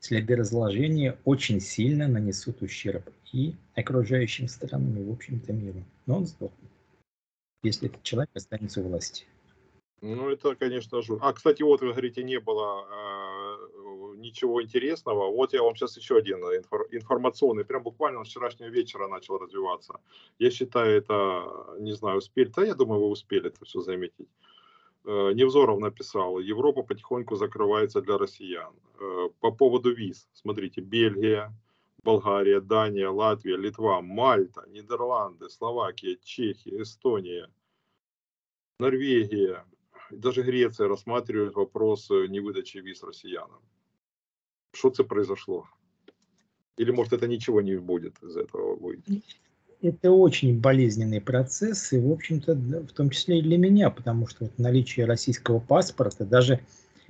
следы 0.00 0.34
разложения 0.34 1.16
очень 1.24 1.60
сильно 1.60 2.08
нанесут 2.08 2.60
ущерб 2.60 3.08
и 3.32 3.54
окружающим 3.74 4.48
странам, 4.48 4.98
и, 4.98 5.04
в 5.04 5.12
общем-то, 5.12 5.52
миру. 5.52 5.84
Но 6.06 6.16
он 6.16 6.26
сдохнет, 6.26 6.70
если 7.62 7.88
этот 7.88 8.02
человек 8.02 8.30
останется 8.34 8.80
у 8.80 8.88
власти. 8.88 9.26
Ну, 10.02 10.30
это, 10.30 10.56
конечно, 10.56 11.00
же. 11.00 11.16
А, 11.20 11.32
кстати, 11.32 11.62
вот 11.62 11.80
вы 11.80 11.92
говорите, 11.92 12.24
не 12.24 12.40
было 12.40 12.84
э, 12.90 14.16
ничего 14.16 14.60
интересного. 14.60 15.30
Вот 15.30 15.52
я 15.52 15.62
вам 15.62 15.76
сейчас 15.76 15.96
еще 15.96 16.16
один 16.16 16.38
инфор- 16.44 16.88
информационный, 16.90 17.64
прям 17.64 17.84
буквально 17.84 18.24
с 18.24 18.28
вчерашнего 18.28 18.68
вечера 18.68 19.06
начал 19.06 19.38
развиваться. 19.38 20.00
Я 20.40 20.50
считаю, 20.50 20.96
это, 20.96 21.76
не 21.78 21.92
знаю, 21.92 22.18
успели, 22.18 22.48
да, 22.48 22.64
я 22.64 22.74
думаю, 22.74 23.00
вы 23.00 23.10
успели 23.10 23.46
это 23.46 23.64
все 23.64 23.80
заметить. 23.80 24.28
Э, 25.04 25.32
Невзоров 25.34 25.78
написал, 25.78 26.40
Европа 26.40 26.82
потихоньку 26.82 27.36
закрывается 27.36 28.00
для 28.02 28.18
россиян. 28.18 28.74
Э, 28.98 29.28
по 29.38 29.52
поводу 29.52 29.94
виз, 29.94 30.28
смотрите, 30.32 30.80
Бельгия, 30.80 31.52
Болгария, 32.02 32.60
Дания, 32.60 33.08
Латвия, 33.08 33.56
Литва, 33.56 34.00
Мальта, 34.00 34.64
Нидерланды, 34.66 35.48
Словакия, 35.48 36.18
Чехия, 36.24 36.82
Эстония, 36.82 37.48
Норвегия, 38.80 39.64
даже 40.16 40.42
Греция 40.42 40.88
рассматривает 40.88 41.54
вопрос 41.54 42.10
э, 42.10 42.26
невыдачи 42.28 42.78
виз 42.78 43.02
россиянам. 43.02 43.60
Что 44.72 44.88
это 44.88 45.04
произошло? 45.04 45.66
Или 46.76 46.90
может 46.90 47.12
это 47.12 47.26
ничего 47.28 47.60
не 47.60 47.76
будет 47.76 48.22
из 48.22 48.36
этого 48.36 48.76
выйти? 48.76 49.22
Это 49.82 50.12
очень 50.12 50.60
болезненный 50.60 51.20
процесс, 51.20 51.92
и, 51.92 51.98
в 51.98 52.12
общем-то, 52.12 52.54
в 52.54 52.92
том 52.92 53.10
числе 53.10 53.40
и 53.40 53.42
для 53.42 53.58
меня, 53.58 53.90
потому 53.90 54.28
что 54.28 54.44
вот 54.44 54.58
наличие 54.58 55.06
российского 55.06 55.58
паспорта, 55.58 56.24
даже 56.24 56.60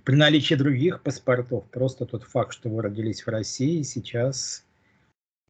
при 0.04 0.16
наличии 0.16 0.54
других 0.54 1.02
паспортов, 1.02 1.64
просто 1.70 2.06
тот 2.06 2.22
факт, 2.24 2.54
что 2.54 2.70
вы 2.70 2.82
родились 2.82 3.22
в 3.22 3.28
России, 3.28 3.82
сейчас 3.82 4.64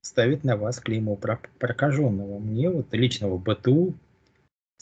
ставит 0.00 0.42
на 0.42 0.56
вас 0.56 0.80
клеймо 0.80 1.16
прокаженного. 1.58 2.38
Мне 2.40 2.68
вот 2.68 2.92
лично 2.92 3.28
в 3.28 3.40
БТУ 3.40 3.94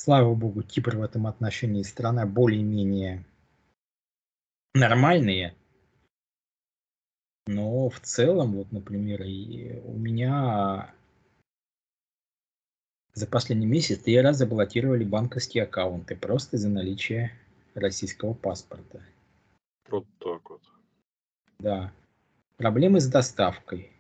Слава 0.03 0.35
богу, 0.35 0.63
Кипр 0.63 0.97
в 0.97 1.03
этом 1.03 1.27
отношении 1.27 1.83
страна 1.83 2.25
более-менее 2.25 3.23
нормальная. 4.73 5.55
Но 7.47 7.91
в 7.91 8.01
целом, 8.01 8.55
вот, 8.55 8.73
например, 8.73 9.23
и 9.25 9.79
у 9.85 9.93
меня 9.93 10.95
за 13.13 13.27
последний 13.27 13.67
месяц 13.67 13.99
три 13.99 14.19
раза 14.19 14.47
блокировали 14.47 15.05
банковские 15.05 15.65
аккаунты 15.65 16.17
просто 16.17 16.57
из-за 16.57 16.71
наличия 16.71 17.39
российского 17.75 18.33
паспорта. 18.33 19.03
Вот 19.91 20.07
так 20.19 20.49
вот. 20.49 20.63
Да. 21.59 21.93
Проблемы 22.57 23.01
с 23.01 23.07
доставкой. 23.07 23.93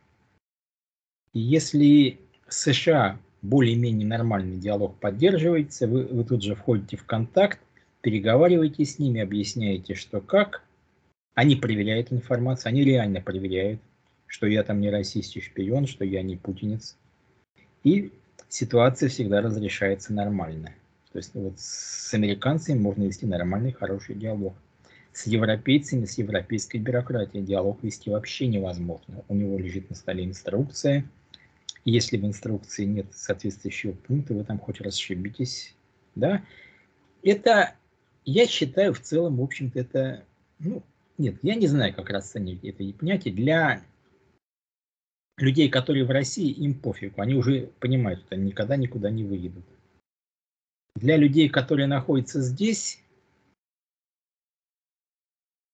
И 1.34 1.40
если 1.40 2.18
США 2.48 3.20
более-менее 3.42 4.06
нормальный 4.06 4.58
диалог 4.58 4.96
поддерживается, 4.96 5.86
вы, 5.86 6.04
вы 6.04 6.24
тут 6.24 6.42
же 6.42 6.54
входите 6.54 6.96
в 6.96 7.04
контакт, 7.04 7.60
переговариваете 8.02 8.84
с 8.84 8.98
ними, 8.98 9.20
объясняете, 9.20 9.94
что 9.94 10.20
как. 10.20 10.62
Они 11.34 11.56
проверяют 11.56 12.12
информацию, 12.12 12.70
они 12.70 12.84
реально 12.84 13.20
проверяют, 13.20 13.80
что 14.26 14.46
я 14.46 14.62
там 14.62 14.80
не 14.80 14.90
российский 14.90 15.40
шпион, 15.40 15.86
что 15.86 16.04
я 16.04 16.22
не 16.22 16.36
путинец. 16.36 16.96
И 17.82 18.12
ситуация 18.48 19.08
всегда 19.08 19.40
разрешается 19.40 20.12
нормально. 20.12 20.74
То 21.12 21.18
есть 21.18 21.34
вот 21.34 21.58
с 21.58 22.12
американцами 22.12 22.78
можно 22.78 23.04
вести 23.04 23.26
нормальный, 23.26 23.72
хороший 23.72 24.16
диалог. 24.16 24.54
С 25.12 25.26
европейцами, 25.26 26.04
с 26.04 26.18
европейской 26.18 26.76
бюрократией 26.76 27.44
диалог 27.44 27.82
вести 27.82 28.10
вообще 28.10 28.46
невозможно. 28.46 29.24
У 29.28 29.34
него 29.34 29.58
лежит 29.58 29.88
на 29.88 29.96
столе 29.96 30.24
инструкция– 30.24 31.04
если 31.84 32.16
в 32.16 32.24
инструкции 32.24 32.84
нет 32.84 33.06
соответствующего 33.12 33.92
пункта, 33.92 34.34
вы 34.34 34.44
там 34.44 34.58
хоть 34.58 34.80
расшибитесь, 34.80 35.74
да. 36.14 36.44
Это, 37.22 37.74
я 38.24 38.46
считаю, 38.46 38.94
в 38.94 39.00
целом, 39.00 39.36
в 39.36 39.42
общем-то, 39.42 39.78
это, 39.78 40.24
ну, 40.58 40.82
нет, 41.18 41.36
я 41.42 41.54
не 41.54 41.66
знаю, 41.66 41.94
как 41.94 42.10
расценивать 42.10 42.64
это 42.64 42.92
понятие. 42.92 43.34
Для 43.34 43.82
людей, 45.36 45.68
которые 45.68 46.04
в 46.04 46.10
России, 46.10 46.50
им 46.50 46.74
пофигу, 46.74 47.20
они 47.20 47.34
уже 47.34 47.70
понимают, 47.78 48.20
что 48.20 48.34
они 48.34 48.48
никогда 48.48 48.76
никуда 48.76 49.10
не 49.10 49.24
выедут. 49.24 49.64
Для 50.94 51.16
людей, 51.16 51.48
которые 51.48 51.86
находятся 51.86 52.40
здесь, 52.40 53.02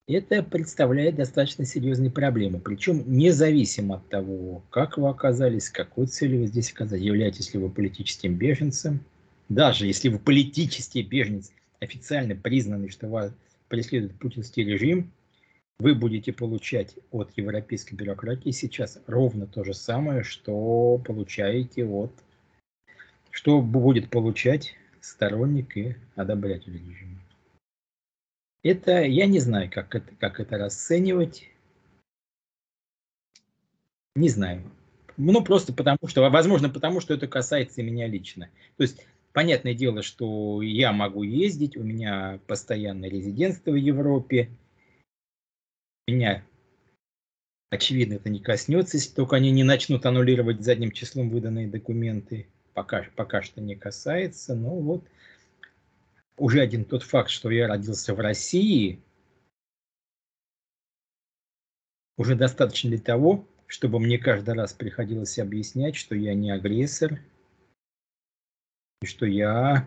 это 0.06 0.42
представляет 0.42 1.16
достаточно 1.16 1.64
серьезные 1.64 2.10
проблемы. 2.10 2.60
Причем 2.60 3.02
независимо 3.06 3.96
от 3.96 4.08
того, 4.08 4.62
как 4.70 4.98
вы 4.98 5.08
оказались, 5.08 5.68
какой 5.68 6.06
целью 6.06 6.40
вы 6.40 6.46
здесь 6.46 6.72
оказались, 6.72 7.04
являетесь 7.04 7.52
ли 7.52 7.60
вы 7.60 7.70
политическим 7.70 8.34
беженцем, 8.34 9.00
даже 9.48 9.86
если 9.86 10.08
вы 10.08 10.18
политический 10.18 11.02
беженец, 11.02 11.52
официально 11.80 12.34
признанный, 12.34 12.88
что 12.88 13.08
вас 13.08 13.32
преследует 13.68 14.18
путинский 14.18 14.64
режим, 14.64 15.12
вы 15.78 15.94
будете 15.94 16.32
получать 16.32 16.94
от 17.10 17.30
европейской 17.36 17.94
бюрократии 17.94 18.50
сейчас 18.50 18.98
ровно 19.06 19.46
то 19.46 19.62
же 19.62 19.74
самое, 19.74 20.22
что 20.22 20.98
получаете 21.04 21.84
от, 21.84 22.12
что 23.30 23.60
будет 23.60 24.08
получать 24.08 24.74
сторонник 25.00 25.76
и 25.76 25.96
одобрятель 26.14 26.74
режима. 26.74 27.20
Это 28.66 29.04
я 29.04 29.26
не 29.26 29.38
знаю, 29.38 29.70
как 29.70 29.94
это, 29.94 30.12
как 30.16 30.40
это 30.40 30.58
расценивать. 30.58 31.48
Не 34.16 34.28
знаю. 34.28 34.68
Ну, 35.16 35.44
просто 35.44 35.72
потому 35.72 36.08
что, 36.08 36.28
возможно, 36.28 36.68
потому 36.68 37.00
что 37.00 37.14
это 37.14 37.28
касается 37.28 37.84
меня 37.84 38.08
лично. 38.08 38.50
То 38.76 38.82
есть, 38.82 39.06
понятное 39.32 39.72
дело, 39.72 40.02
что 40.02 40.62
я 40.62 40.92
могу 40.92 41.22
ездить, 41.22 41.76
у 41.76 41.84
меня 41.84 42.40
постоянное 42.48 43.08
резидентство 43.08 43.70
в 43.70 43.76
Европе. 43.76 44.50
Меня, 46.08 46.44
очевидно, 47.70 48.14
это 48.14 48.30
не 48.30 48.40
коснется, 48.40 48.96
если 48.96 49.14
только 49.14 49.36
они 49.36 49.52
не 49.52 49.62
начнут 49.62 50.04
аннулировать 50.06 50.64
задним 50.64 50.90
числом 50.90 51.30
выданные 51.30 51.68
документы. 51.68 52.48
Пока, 52.74 53.06
пока 53.14 53.42
что 53.42 53.60
не 53.60 53.76
касается, 53.76 54.56
но 54.56 54.70
вот 54.70 55.04
уже 56.36 56.60
один 56.60 56.84
тот 56.84 57.02
факт, 57.02 57.30
что 57.30 57.50
я 57.50 57.68
родился 57.68 58.14
в 58.14 58.20
России, 58.20 59.02
уже 62.16 62.34
достаточно 62.34 62.90
для 62.90 63.00
того, 63.00 63.46
чтобы 63.66 63.98
мне 63.98 64.18
каждый 64.18 64.54
раз 64.54 64.72
приходилось 64.72 65.38
объяснять, 65.38 65.96
что 65.96 66.14
я 66.14 66.34
не 66.34 66.50
агрессор, 66.50 67.20
и 69.02 69.06
что 69.06 69.26
я 69.26 69.86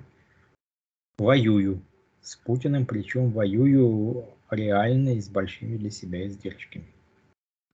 воюю 1.18 1.82
с 2.22 2.36
Путиным, 2.36 2.86
причем 2.86 3.32
воюю 3.32 4.28
реально 4.50 5.16
и 5.16 5.22
с 5.22 5.30
большими 5.30 5.78
для 5.78 5.90
себя 5.90 6.28
издержками. 6.28 6.88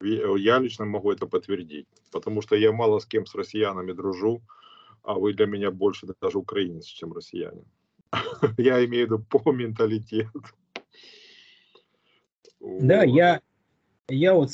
Я 0.02 0.60
лично 0.60 0.86
могу 0.86 1.12
это 1.12 1.26
подтвердить, 1.26 1.88
потому 2.12 2.42
что 2.42 2.56
я 2.56 2.72
мало 2.72 3.00
с 3.00 3.06
кем 3.06 3.26
с 3.26 3.34
россиянами 3.34 3.94
дружу, 3.94 4.42
а 5.04 5.14
вы 5.14 5.34
для 5.34 5.46
меня 5.46 5.72
больше 5.72 6.08
даже 6.22 6.38
украинец, 6.38 6.86
чем 6.86 7.14
россиянин. 7.14 7.66
Я 8.58 8.84
имею 8.86 9.08
в 9.08 9.12
виду 9.12 9.20
по 9.20 9.52
менталитету. 9.52 10.44
Да, 12.60 13.04
я, 13.04 13.42
я 14.10 14.34
вот 14.34 14.50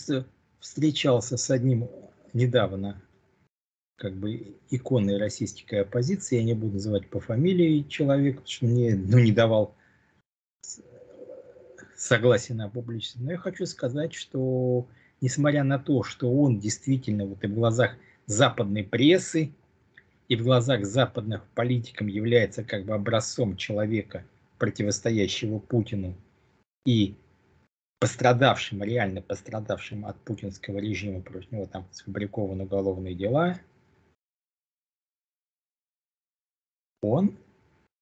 встречался 0.60 1.38
с 1.38 1.50
одним 1.50 1.90
недавно, 2.34 3.02
как 3.96 4.16
бы 4.16 4.58
иконой 4.70 5.18
российской 5.18 5.82
оппозиции, 5.82 6.38
я 6.38 6.44
не 6.44 6.54
буду 6.54 6.74
называть 6.74 7.10
по 7.10 7.20
фамилии 7.20 7.84
человека, 7.88 8.42
потому 8.42 8.52
что 8.52 8.66
мне 8.66 8.96
ну, 8.96 9.20
не 9.20 9.32
давал 9.32 9.76
согласия 11.96 12.54
на 12.54 12.68
публичность. 12.68 13.24
Но 13.24 13.32
я 13.32 13.38
хочу 13.38 13.66
сказать, 13.66 14.14
что 14.14 14.88
несмотря 15.22 15.64
на 15.64 15.80
то, 15.80 16.04
что 16.04 16.32
он 16.34 16.60
действительно 16.60 17.26
вот 17.26 17.44
и 17.44 17.48
в 17.48 17.54
глазах 17.54 17.96
западной 18.26 18.84
прессы, 18.84 19.54
и 20.32 20.38
в 20.38 20.44
глазах 20.44 20.86
западных 20.86 21.46
политиков 21.56 22.08
является 22.08 22.64
как 22.64 22.86
бы 22.86 22.94
образцом 22.94 23.58
человека, 23.58 24.24
противостоящего 24.60 25.60
Путину 25.60 26.16
и 26.86 27.16
пострадавшим, 28.00 28.82
реально 28.82 29.22
пострадавшим 29.22 30.06
от 30.06 30.16
путинского 30.22 30.78
режима, 30.78 31.20
против 31.20 31.52
него 31.52 31.66
там 31.66 31.86
сфабрикованы 31.92 32.64
уголовные 32.64 33.14
дела. 33.14 33.60
он, 37.02 37.36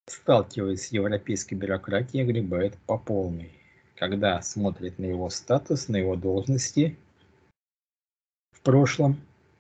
сталкиваясь 0.06 0.86
с 0.86 0.92
европейской 0.92 1.56
бюрократией, 1.56 2.26
огребает 2.26 2.78
по 2.86 3.00
полной. 3.00 3.52
Когда 3.96 4.40
смотрит 4.44 5.00
на 5.00 5.06
его 5.06 5.32
статус, 5.32 5.88
на 5.88 5.96
его 5.96 6.16
должности 6.16 6.96
в 8.52 8.62
прошлом, 8.62 9.20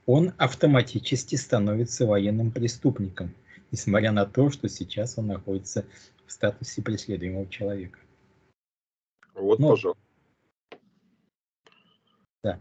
он 0.09 0.33
автоматически 0.37 1.35
становится 1.35 2.07
военным 2.07 2.49
преступником, 2.49 3.35
несмотря 3.69 4.11
на 4.11 4.25
то, 4.25 4.49
что 4.49 4.67
сейчас 4.67 5.19
он 5.19 5.27
находится 5.27 5.85
в 6.25 6.31
статусе 6.31 6.81
преследуемого 6.81 7.47
человека. 7.47 7.99
Вот, 9.35 9.59
Но, 9.59 9.69
пожалуйста. 9.69 10.01
Да. 12.43 12.59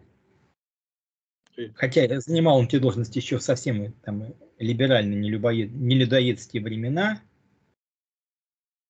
Хотя 1.75 2.21
занимал 2.21 2.59
он 2.59 2.67
эти 2.67 2.79
должности 2.79 3.17
еще 3.17 3.39
в 3.39 3.43
совсем 3.43 3.95
там, 4.03 4.27
либеральные, 4.59 5.19
нелюдоедские 5.19 6.63
времена, 6.63 7.23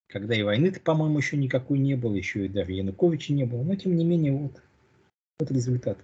когда 0.09 0.35
и 0.35 0.43
войны-то, 0.43 0.81
по-моему, 0.81 1.19
еще 1.19 1.37
никакой 1.37 1.79
не 1.79 1.95
было, 1.95 2.17
еще 2.17 2.47
и 2.47 2.49
даже 2.49 2.73
Януковича 2.73 3.35
не 3.35 3.45
было, 3.45 3.63
но 3.63 3.77
тем 3.77 3.95
не 3.95 4.05
менее 4.05 4.33
вот, 4.33 4.61
вот 5.39 5.49
результат. 5.53 5.99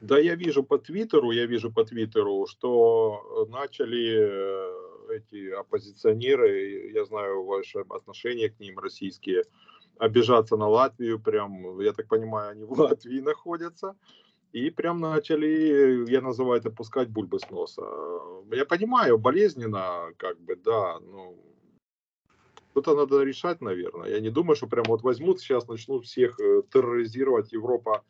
Да, 0.00 0.18
я 0.18 0.34
вижу 0.34 0.62
по 0.62 0.78
Твиттеру, 0.78 1.30
я 1.30 1.46
вижу 1.46 1.70
по 1.70 1.84
Твиттеру, 1.84 2.46
что 2.46 3.46
начали 3.50 4.16
э, 4.18 5.16
эти 5.16 5.50
оппозиционеры, 5.50 6.90
я 6.94 7.04
знаю 7.04 7.44
ваше 7.44 7.80
отношение 7.80 8.48
к 8.48 8.58
ним, 8.60 8.78
российские, 8.78 9.44
обижаться 9.98 10.56
на 10.56 10.68
Латвию, 10.68 11.20
прям, 11.20 11.80
я 11.80 11.92
так 11.92 12.08
понимаю, 12.08 12.52
они 12.52 12.64
в 12.64 12.72
Латвии 12.72 13.20
находятся, 13.20 13.94
и 14.52 14.70
прям 14.70 15.00
начали, 15.00 16.10
я 16.10 16.22
называю 16.22 16.60
это, 16.60 16.70
пускать 16.70 17.10
бульбы 17.10 17.38
с 17.38 17.50
носа. 17.50 17.82
Я 18.50 18.64
понимаю, 18.64 19.18
болезненно, 19.18 20.12
как 20.16 20.40
бы, 20.40 20.56
да, 20.56 20.98
ну, 21.00 21.36
что-то 22.70 22.94
надо 22.96 23.22
решать, 23.22 23.60
наверное. 23.60 24.08
Я 24.08 24.20
не 24.20 24.30
думаю, 24.30 24.56
что 24.56 24.66
прям 24.66 24.84
вот 24.88 25.02
возьмут 25.02 25.40
сейчас, 25.40 25.68
начнут 25.68 26.06
всех 26.06 26.40
э, 26.40 26.62
терроризировать 26.72 27.52
Европа, 27.52 28.02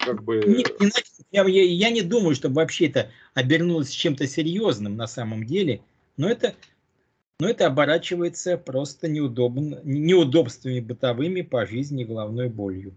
как 0.00 0.22
бы... 0.22 0.42
Не, 0.46 0.64
не, 0.80 0.90
я, 1.30 1.44
я, 1.44 1.90
не 1.90 2.02
думаю, 2.02 2.34
что 2.34 2.48
вообще 2.48 2.86
это 2.86 3.10
обернулось 3.34 3.90
чем-то 3.90 4.26
серьезным 4.26 4.96
на 4.96 5.06
самом 5.06 5.44
деле, 5.44 5.82
но 6.16 6.28
это 6.28 6.54
но 7.40 7.48
это 7.48 7.66
оборачивается 7.66 8.58
просто 8.58 9.08
неудобно, 9.08 9.80
неудобствами 9.82 10.80
бытовыми 10.80 11.40
по 11.40 11.64
жизни 11.64 12.04
головной 12.04 12.50
болью. 12.50 12.94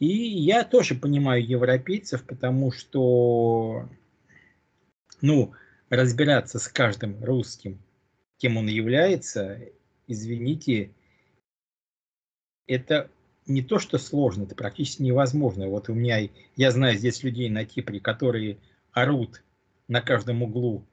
И 0.00 0.08
я 0.08 0.64
тоже 0.64 0.96
понимаю 0.96 1.46
европейцев, 1.46 2.24
потому 2.24 2.72
что, 2.72 3.88
ну, 5.20 5.52
разбираться 5.90 6.58
с 6.58 6.66
каждым 6.66 7.22
русским, 7.22 7.78
кем 8.38 8.56
он 8.56 8.66
является, 8.66 9.60
извините, 10.08 10.90
это 12.66 13.08
не 13.46 13.62
то, 13.62 13.78
что 13.78 13.98
сложно, 13.98 14.44
это 14.44 14.54
практически 14.54 15.02
невозможно. 15.02 15.68
Вот 15.68 15.88
у 15.88 15.94
меня, 15.94 16.28
я 16.56 16.70
знаю 16.70 16.96
здесь 16.96 17.22
людей 17.22 17.48
на 17.50 17.64
Кипре, 17.64 18.00
которые 18.00 18.58
орут 18.92 19.42
на 19.88 20.00
каждом 20.00 20.42
углу 20.42 20.86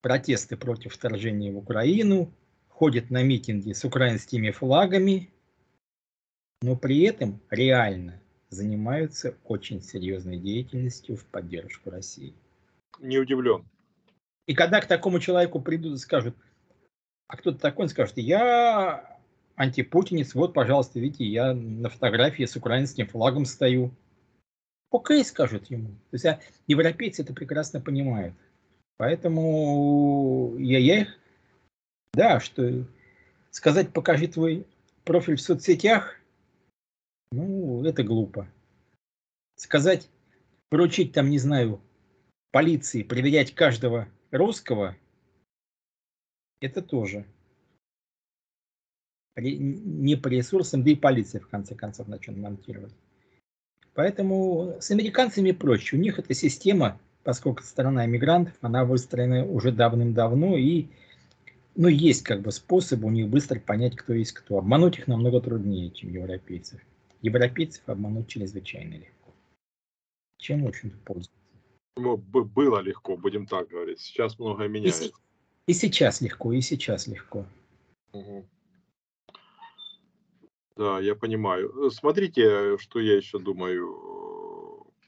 протесты 0.00 0.56
против 0.56 0.92
вторжения 0.92 1.50
в 1.50 1.56
Украину, 1.56 2.30
ходят 2.68 3.10
на 3.10 3.22
митинги 3.22 3.72
с 3.72 3.84
украинскими 3.84 4.50
флагами, 4.50 5.30
но 6.60 6.76
при 6.76 7.00
этом 7.02 7.40
реально 7.48 8.20
занимаются 8.50 9.36
очень 9.44 9.80
серьезной 9.80 10.38
деятельностью 10.38 11.16
в 11.16 11.24
поддержку 11.24 11.90
России. 11.90 12.34
Не 13.00 13.18
удивлен. 13.18 13.64
И 14.46 14.54
когда 14.54 14.80
к 14.80 14.86
такому 14.86 15.20
человеку 15.20 15.60
придут 15.60 15.94
и 15.94 15.98
скажут, 15.98 16.36
а 17.26 17.36
кто-то 17.36 17.58
такой, 17.58 17.84
он 17.84 17.88
скажет, 17.88 18.18
я 18.18 19.13
антипутинец, 19.56 20.34
вот, 20.34 20.54
пожалуйста, 20.54 20.98
видите, 21.00 21.24
я 21.24 21.54
на 21.54 21.88
фотографии 21.88 22.44
с 22.44 22.56
украинским 22.56 23.06
флагом 23.06 23.44
стою. 23.44 23.90
Окей, 24.90 25.24
скажут 25.24 25.70
ему. 25.70 25.88
То 26.10 26.14
есть 26.14 26.24
а 26.26 26.40
европейцы 26.66 27.22
это 27.22 27.34
прекрасно 27.34 27.80
понимают. 27.80 28.34
Поэтому 28.96 30.56
я, 30.58 30.78
я 30.78 31.08
да, 32.12 32.38
что 32.40 32.86
сказать, 33.50 33.92
покажи 33.92 34.28
твой 34.28 34.66
профиль 35.04 35.36
в 35.36 35.40
соцсетях, 35.40 36.16
ну, 37.32 37.84
это 37.84 38.04
глупо. 38.04 38.48
Сказать, 39.56 40.08
поручить 40.70 41.12
там, 41.12 41.30
не 41.30 41.38
знаю, 41.38 41.80
полиции 42.52 43.02
проверять 43.02 43.54
каждого 43.54 44.08
русского, 44.30 44.96
это 46.60 46.80
тоже 46.82 47.26
не 49.36 50.16
по 50.16 50.28
ресурсам, 50.28 50.82
да 50.82 50.90
и 50.90 50.94
полиция 50.94 51.40
в 51.40 51.48
конце 51.48 51.74
концов 51.74 52.08
начнет 52.08 52.36
монтировать. 52.36 52.92
Поэтому 53.94 54.76
с 54.80 54.90
американцами 54.90 55.52
проще. 55.52 55.96
У 55.96 56.00
них 56.00 56.18
эта 56.18 56.34
система 56.34 56.98
поскольку 57.24 57.62
страна 57.62 58.04
иммигрантов, 58.04 58.54
она 58.60 58.84
выстроена 58.84 59.44
уже 59.44 59.72
давным-давно, 59.72 60.56
и 60.56 60.86
ну, 61.74 61.88
есть 61.88 62.22
как 62.22 62.42
бы 62.42 62.52
способ 62.52 63.02
у 63.02 63.10
них 63.10 63.28
быстро 63.28 63.58
понять, 63.58 63.96
кто 63.96 64.12
есть 64.12 64.32
кто. 64.32 64.58
Обмануть 64.58 64.98
их 64.98 65.08
намного 65.08 65.40
труднее, 65.40 65.90
чем 65.90 66.12
европейцев. 66.12 66.80
Европейцев 67.22 67.82
обмануть 67.88 68.28
чрезвычайно 68.28 68.94
легко. 68.94 69.34
Чем, 70.38 70.64
в 70.64 70.68
общем-то, 70.68 70.96
пользуются. 70.98 71.32
Ну, 71.96 72.16
было 72.16 72.80
легко, 72.80 73.16
будем 73.16 73.46
так 73.46 73.68
говорить. 73.68 74.00
Сейчас 74.00 74.38
многое 74.38 74.68
меняется. 74.68 75.04
И, 75.04 75.12
и 75.66 75.72
сейчас 75.72 76.20
легко, 76.20 76.52
и 76.52 76.60
сейчас 76.60 77.06
легко. 77.06 77.46
Угу. 78.12 78.46
Да, 80.76 80.98
я 81.00 81.14
понимаю. 81.14 81.90
Смотрите, 81.90 82.78
что 82.78 82.98
я 82.98 83.16
еще 83.16 83.38
думаю 83.38 84.14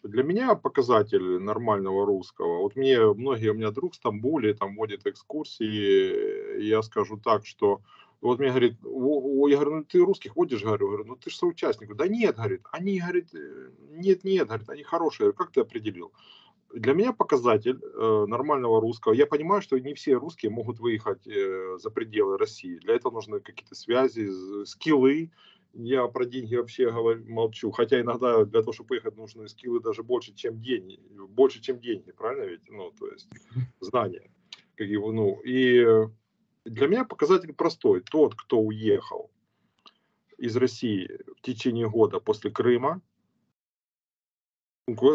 для 0.07 0.23
меня 0.23 0.55
показатель 0.55 1.41
нормального 1.41 2.07
русского, 2.07 2.59
вот 2.59 2.77
мне 2.77 3.01
многие, 3.13 3.51
у 3.51 3.55
меня 3.55 3.71
друг 3.71 3.93
в 3.93 3.97
Стамбуле 3.97 4.55
там 4.55 4.77
водит 4.77 5.07
экскурсии, 5.07 6.63
я 6.63 6.83
скажу 6.83 7.19
так, 7.19 7.47
что 7.47 7.81
вот 8.21 8.39
мне 8.39 8.49
говорит, 8.49 8.77
я 8.83 9.57
говорю, 9.57 9.77
ну 9.77 9.85
ты 9.85 9.99
русских 9.99 10.37
водишь, 10.37 10.63
говорю, 10.63 10.89
говорю 10.89 11.05
ну 11.05 11.17
ты 11.17 11.31
же 11.31 11.37
соучастник. 11.37 11.95
Да 11.95 12.09
нет, 12.09 12.37
говорит, 12.37 12.63
они, 12.73 12.99
говорит, 12.99 13.29
нет, 13.91 14.25
нет, 14.25 14.49
говорит, 14.49 14.71
они 14.71 14.83
хорошие. 14.83 15.33
Как 15.33 15.51
ты 15.51 15.61
определил? 15.61 16.13
Для 16.73 16.95
меня 16.95 17.13
показатель 17.13 17.79
э, 17.81 18.25
нормального 18.27 18.81
русского. 18.81 19.13
Я 19.13 19.27
понимаю, 19.27 19.63
что 19.63 19.79
не 19.79 19.95
все 19.95 20.15
русские 20.15 20.51
могут 20.51 20.81
выехать 20.81 21.27
э, 21.27 21.79
за 21.79 21.91
пределы 21.91 22.39
России. 22.39 22.79
Для 22.79 22.95
этого 22.95 23.15
нужны 23.15 23.41
какие-то 23.41 23.75
связи, 23.75 24.65
скиллы, 24.65 25.31
я 25.79 26.07
про 26.09 26.25
деньги 26.25 26.57
вообще 26.57 26.91
говорю, 26.91 27.25
молчу. 27.29 27.71
Хотя 27.71 28.01
иногда 28.01 28.45
для 28.45 28.61
того, 28.61 28.73
чтобы 28.73 28.89
поехать, 28.89 29.17
нужны 29.17 29.49
скиллы 29.49 29.81
даже 29.81 30.03
больше, 30.03 30.35
чем 30.35 30.61
деньги. 30.61 31.01
Больше, 31.29 31.61
чем 31.61 31.81
деньги, 31.81 32.13
правильно 32.13 32.45
ведь? 32.45 32.69
Ну, 32.69 32.93
то 32.93 33.09
есть 33.09 33.29
знания. 33.81 34.31
Как 34.77 34.87
его, 34.87 35.13
ну, 35.13 35.41
и 35.43 35.85
для 36.65 36.89
меня 36.89 37.05
показатель 37.05 37.53
простой. 37.53 38.01
Тот, 38.01 38.35
кто 38.35 38.61
уехал 38.61 39.31
из 40.39 40.57
России 40.57 41.09
в 41.37 41.43
течение 41.43 41.89
года 41.89 42.21
после 42.21 42.51
Крыма, 42.51 43.01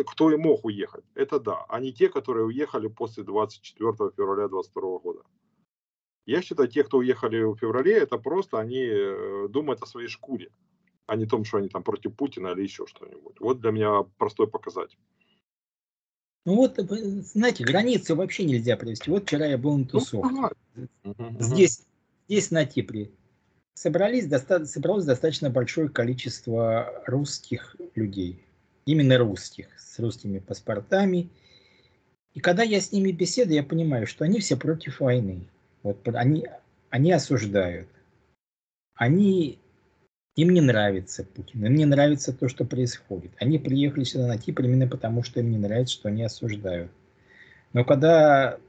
кто 0.05 0.31
и 0.31 0.35
мог 0.35 0.65
уехать, 0.65 1.05
это 1.15 1.39
да, 1.39 1.65
а 1.69 1.79
не 1.79 1.93
те, 1.93 2.09
которые 2.09 2.45
уехали 2.45 2.87
после 2.87 3.23
24 3.23 3.91
февраля 4.15 4.47
2022 4.47 4.99
года. 4.99 5.23
Я 6.25 6.41
считаю, 6.41 6.69
те, 6.69 6.83
кто 6.83 6.97
уехали 6.97 7.41
в 7.41 7.57
феврале, 7.57 7.97
это 7.97 8.17
просто 8.17 8.59
они 8.59 8.83
э, 8.83 9.47
думают 9.49 9.81
о 9.81 9.87
своей 9.87 10.07
шкуре, 10.07 10.49
а 11.07 11.15
не 11.15 11.25
о 11.25 11.27
том, 11.27 11.43
что 11.45 11.57
они 11.57 11.67
там 11.67 11.83
против 11.83 12.15
Путина 12.15 12.49
или 12.49 12.63
еще 12.63 12.85
что-нибудь. 12.85 13.39
Вот 13.39 13.59
для 13.59 13.71
меня 13.71 14.03
простой 14.17 14.47
показатель. 14.47 14.99
Ну 16.45 16.55
вот, 16.55 16.77
э, 16.79 16.83
знаете, 16.83 17.63
границы 17.63 18.15
вообще 18.15 18.45
нельзя 18.45 18.77
провести. 18.77 19.09
Вот 19.09 19.23
вчера 19.23 19.45
я 19.45 19.57
был 19.57 19.73
на 19.73 19.79
ну, 19.79 19.85
тусовке. 19.85 20.55
Ну. 21.03 21.15
Здесь, 21.39 21.85
здесь 22.27 22.51
на 22.51 22.65
Кипре. 22.65 23.11
Собрались, 23.73 24.27
доста 24.27 24.65
собралось 24.65 25.05
достаточно 25.05 25.49
большое 25.49 25.89
количество 25.89 27.03
русских 27.07 27.75
людей. 27.95 28.43
Именно 28.85 29.17
русских, 29.17 29.67
с 29.79 29.97
русскими 29.99 30.39
паспортами. 30.39 31.29
И 32.33 32.39
когда 32.39 32.63
я 32.63 32.79
с 32.79 32.91
ними 32.91 33.11
беседую, 33.11 33.55
я 33.55 33.63
понимаю, 33.63 34.07
что 34.07 34.23
они 34.23 34.39
все 34.39 34.55
против 34.57 34.99
войны. 34.99 35.47
Вот 35.83 36.07
они, 36.07 36.47
они 36.89 37.11
осуждают. 37.11 37.89
Они, 38.95 39.59
им 40.35 40.49
не 40.51 40.61
нравится 40.61 41.23
Путин, 41.23 41.65
им 41.65 41.75
не 41.75 41.85
нравится 41.85 42.33
то, 42.33 42.47
что 42.47 42.65
происходит. 42.65 43.31
Они 43.39 43.57
приехали 43.57 44.03
сюда 44.03 44.27
на 44.27 44.37
Кипр 44.37 44.63
именно 44.63 44.87
потому, 44.87 45.23
что 45.23 45.39
им 45.39 45.51
не 45.51 45.57
нравится, 45.57 45.95
что 45.95 46.09
они 46.09 46.23
осуждают. 46.23 46.91
Но 47.73 47.83
когда 47.85 48.59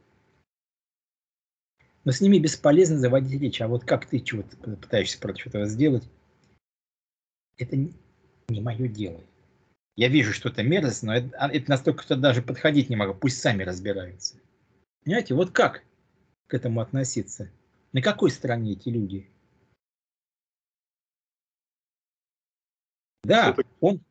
но 2.05 2.11
с 2.11 2.21
ними 2.21 2.39
бесполезно 2.39 2.99
заводить 2.99 3.41
речь. 3.41 3.61
А 3.61 3.69
вот 3.69 3.85
как 3.85 4.07
ты 4.07 4.21
чего-то 4.21 4.57
пытаешься 4.57 5.21
против 5.21 5.49
этого 5.49 5.67
сделать, 5.67 6.05
это 7.59 7.77
не 7.77 8.61
мое 8.61 8.89
дело. 8.89 9.21
Я 9.95 10.09
вижу, 10.09 10.33
что 10.33 10.49
это 10.49 10.63
мерзость, 10.63 11.03
но 11.03 11.15
это, 11.15 11.29
а, 11.37 11.51
это 11.51 11.71
настолько, 11.71 12.03
что 12.03 12.17
даже 12.17 12.43
подходить 12.43 12.89
не 12.89 12.97
могу. 12.97 13.15
Пусть 13.15 13.41
сами 13.41 13.63
разбираются. 13.63 14.37
Понимаете, 15.05 15.35
вот 15.35 15.51
как? 15.51 15.83
К 16.53 16.55
этому 16.55 16.83
относиться. 16.83 17.51
На 17.95 18.03
какой 18.03 18.31
стороне 18.31 18.73
эти 18.73 18.91
люди? 18.91 19.27
Да, 23.25 23.57
он, 23.81 24.05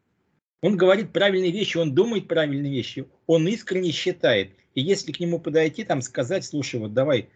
он 0.64 0.76
говорит 0.76 1.14
правильные 1.14 1.52
вещи, 1.52 1.78
он 1.78 1.94
думает 1.94 2.28
правильные 2.28 2.72
вещи, 2.72 3.08
он 3.28 3.48
искренне 3.48 3.92
считает. 3.92 4.56
И 4.74 4.82
если 4.82 5.12
к 5.12 5.20
нему 5.20 5.40
подойти, 5.40 5.84
там 5.84 6.02
сказать, 6.02 6.44
слушай, 6.44 6.80
вот 6.80 6.96
давай, 6.96 7.30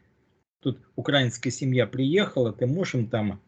тут 0.62 0.80
украинская 0.95 1.51
семья 1.51 1.86
приехала, 1.86 2.51
ты 2.51 2.66
можешь 2.66 2.95
им 2.95 3.08
там, 3.08 3.39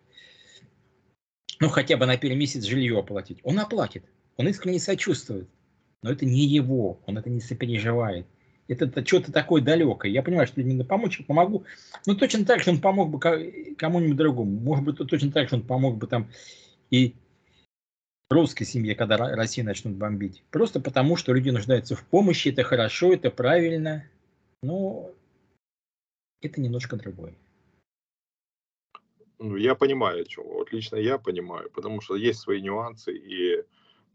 ну 1.60 1.70
хотя 1.70 1.98
бы 1.98 2.06
на 2.06 2.18
первый 2.18 2.38
месяц 2.38 2.66
жилье 2.66 3.00
оплатить. 3.00 3.40
Он 3.42 3.58
оплатит, 3.58 4.06
он 4.36 4.48
искренне 4.48 4.80
сочувствует. 4.80 5.50
Но 6.04 6.12
это 6.12 6.24
не 6.24 6.46
его, 6.46 7.02
он 7.08 7.18
это 7.18 7.32
не 7.32 7.42
сопереживает. 7.42 8.28
Это, 8.68 9.06
что-то 9.06 9.32
такое 9.32 9.62
далекое. 9.62 10.12
Я 10.12 10.24
понимаю, 10.24 10.48
что 10.48 10.62
именно 10.62 10.84
помочь, 10.84 11.26
помогу. 11.26 11.64
Но 12.06 12.16
точно 12.16 12.46
так 12.46 12.62
же 12.62 12.72
он 12.72 12.82
помог 12.82 13.10
бы 13.10 13.76
кому-нибудь 13.78 14.18
другому. 14.18 14.60
Может 14.60 14.84
быть, 14.84 14.98
точно 14.98 15.32
так 15.32 15.50
же 15.50 15.56
он 15.56 15.62
помог 15.64 15.98
бы 15.98 16.08
там 16.08 16.30
и 16.92 17.14
русской 18.30 18.66
семье, 18.66 18.96
когда 18.96 19.18
Россию 19.18 19.66
начнут 19.66 19.96
бомбить. 19.96 20.44
Просто 20.52 20.80
потому, 20.82 21.16
что 21.16 21.34
люди 21.34 21.50
нуждаются 21.50 21.96
в 21.96 22.04
помощи, 22.06 22.50
это 22.50 22.64
хорошо, 22.64 23.14
это 23.14 23.32
правильно, 23.32 24.04
но 24.62 25.12
это 26.42 26.60
немножко 26.60 26.98
другое. 26.98 27.34
Ну, 29.40 29.56
я 29.56 29.76
понимаю, 29.76 30.24
о 30.24 30.26
чем. 30.26 30.46
Вот 30.46 30.74
лично 30.74 30.96
я 30.98 31.18
понимаю, 31.18 31.70
потому 31.70 32.02
что 32.02 32.16
есть 32.16 32.40
свои 32.40 32.62
нюансы, 32.62 33.16
и 33.16 33.64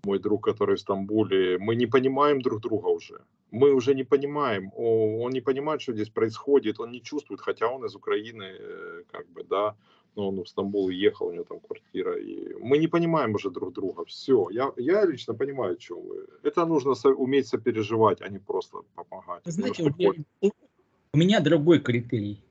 мой 0.05 0.18
друг, 0.18 0.44
который 0.44 0.76
в 0.76 0.80
Стамбуле, 0.80 1.59
мы 1.59 1.76
не 1.76 1.86
понимаем 1.86 2.42
друг 2.42 2.61
друга 2.61 2.86
уже. 2.86 3.22
Мы 3.53 3.72
уже 3.74 3.94
не 3.94 4.03
понимаем, 4.03 4.72
он 4.74 5.30
не 5.30 5.40
понимает, 5.40 5.82
что 5.82 5.92
здесь 5.92 6.09
происходит, 6.09 6.80
он 6.80 6.90
не 6.90 7.03
чувствует, 7.03 7.40
хотя 7.40 7.68
он 7.68 7.84
из 7.84 7.94
Украины, 7.94 8.44
э, 8.44 9.03
как 9.12 9.28
бы, 9.28 9.44
да, 9.44 9.76
но 10.16 10.28
он 10.28 10.42
в 10.42 10.48
Стамбул 10.48 10.88
ехал, 10.88 11.26
у 11.26 11.32
него 11.32 11.44
там 11.44 11.61
квартира, 11.61 12.18
и 12.18 12.55
мы 12.55 12.78
не 12.78 12.88
понимаем 12.88 13.34
уже 13.34 13.50
друг 13.50 13.72
друга. 13.72 14.05
Все, 14.07 14.48
я, 14.50 14.72
я 14.76 15.05
лично 15.05 15.34
понимаю, 15.34 15.76
что 15.78 16.00
вы. 16.00 16.26
Это 16.42 16.66
нужно 16.66 16.94
со, 16.94 17.11
уметь 17.11 17.46
сопереживать, 17.46 18.22
а 18.22 18.28
не 18.28 18.38
просто 18.38 18.78
помогать. 18.94 19.42
Знаете, 19.44 19.82
у, 20.40 20.50
у 21.12 21.18
меня 21.18 21.40
другой 21.40 21.80
критерий. 21.80 22.42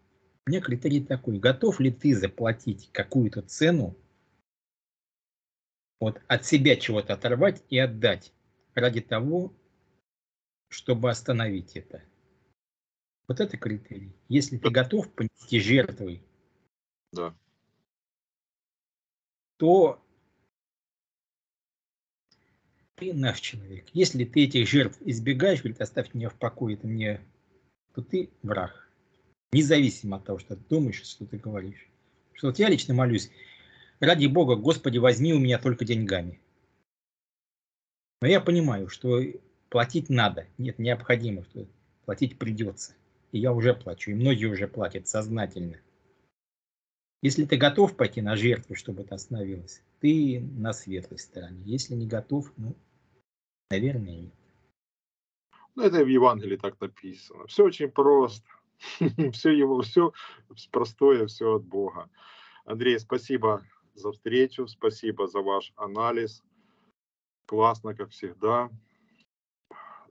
У 0.45 0.51
меня 0.51 0.61
критерий 0.61 1.01
такой. 1.01 1.39
Готов 1.39 1.79
ли 1.79 1.91
ты 1.91 2.15
заплатить 2.15 2.89
какую-то 2.91 3.41
цену, 3.41 3.95
вот 5.99 6.19
от 6.27 6.45
себя 6.45 6.75
чего-то 6.75 7.13
оторвать 7.13 7.63
и 7.69 7.77
отдать 7.77 8.33
ради 8.75 9.01
того, 9.01 9.53
чтобы 10.71 11.11
остановить 11.11 11.75
это? 11.75 12.01
Вот 13.27 13.39
это 13.39 13.57
критерий. 13.57 14.11
Если 14.29 14.57
ты 14.57 14.69
готов 14.71 15.11
понести 15.13 15.59
жертвой, 15.59 16.23
да 17.11 17.35
то 19.61 20.03
ты 22.95 23.13
наш 23.13 23.39
человек. 23.39 23.85
Если 23.93 24.25
ты 24.25 24.45
этих 24.45 24.67
жертв 24.67 24.97
избегаешь, 25.01 25.59
говорит, 25.59 25.81
оставь 25.81 26.15
меня 26.15 26.29
в 26.29 26.33
покое, 26.33 26.75
это 26.75 26.87
мне, 26.87 27.21
то 27.93 28.01
ты 28.01 28.31
враг. 28.41 28.89
Независимо 29.51 30.17
от 30.17 30.25
того, 30.25 30.39
что 30.39 30.55
ты 30.55 30.63
думаешь, 30.67 31.03
что 31.03 31.27
ты 31.27 31.37
говоришь. 31.37 31.87
Что 32.33 32.47
вот 32.47 32.57
я 32.57 32.69
лично 32.69 32.95
молюсь, 32.95 33.29
ради 33.99 34.25
Бога, 34.25 34.55
Господи, 34.55 34.97
возьми 34.97 35.31
у 35.31 35.37
меня 35.37 35.59
только 35.59 35.85
деньгами. 35.85 36.41
Но 38.23 38.27
я 38.27 38.41
понимаю, 38.41 38.89
что 38.89 39.21
платить 39.71 40.09
надо, 40.09 40.45
нет, 40.57 40.77
необходимо, 40.77 41.43
что 41.45 41.65
платить 42.05 42.37
придется. 42.37 42.93
И 43.31 43.39
я 43.39 43.53
уже 43.53 43.73
плачу, 43.73 44.11
и 44.11 44.13
многие 44.13 44.45
уже 44.45 44.67
платят 44.67 45.07
сознательно. 45.07 45.79
Если 47.23 47.45
ты 47.45 47.55
готов 47.55 47.95
пойти 47.95 48.21
на 48.21 48.35
жертву, 48.35 48.75
чтобы 48.75 49.03
это 49.03 49.15
остановилось, 49.15 49.81
ты 50.01 50.41
на 50.41 50.73
светлой 50.73 51.19
стороне. 51.19 51.61
Если 51.63 51.93
не 51.93 52.05
готов, 52.05 52.51
ну, 52.57 52.75
наверное, 53.69 54.15
нет. 54.15 54.33
Ну, 55.75 55.83
это 55.83 56.03
в 56.03 56.07
Евангелии 56.07 56.57
так 56.57 56.79
написано. 56.81 57.47
Все 57.47 57.63
очень 57.63 57.89
просто. 57.89 58.45
Все 59.31 59.51
его, 59.51 59.81
все 59.83 60.11
простое, 60.71 61.27
все 61.27 61.55
от 61.55 61.63
Бога. 61.63 62.09
Андрей, 62.65 62.99
спасибо 62.99 63.63
за 63.93 64.11
встречу, 64.11 64.67
спасибо 64.67 65.27
за 65.27 65.39
ваш 65.41 65.71
анализ. 65.75 66.43
Классно, 67.45 67.93
как 67.93 68.09
всегда. 68.09 68.71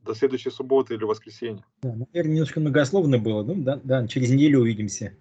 До 0.04 0.14
следующей 0.14 0.50
субботы 0.50 0.94
или 0.94 1.04
воскресенья. 1.04 1.64
Да, 1.82 1.90
наверное, 1.90 2.32
немножко 2.32 2.60
многословно 2.60 3.18
было. 3.18 3.42
Ну, 3.42 3.54
да, 3.62 3.80
да, 3.84 4.06
через 4.06 4.30
неделю 4.30 4.60
увидимся 4.60 5.14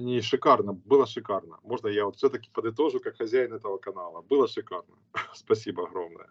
не 0.00 0.20
шикарно, 0.22 0.72
было 0.72 1.06
шикарно. 1.06 1.58
Можно 1.62 1.88
я 1.88 2.04
вот 2.04 2.16
все-таки 2.16 2.50
подытожу 2.50 3.00
как 3.00 3.16
хозяин 3.16 3.52
этого 3.52 3.78
канала. 3.78 4.22
Было 4.22 4.48
шикарно. 4.48 4.96
Спасибо 5.34 5.86
огромное. 5.86 6.28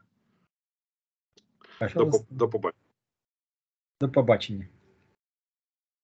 До, 1.96 2.12
до 2.30 2.48
побачення. 2.50 2.84
До 4.00 4.10
побачення. 4.10 4.68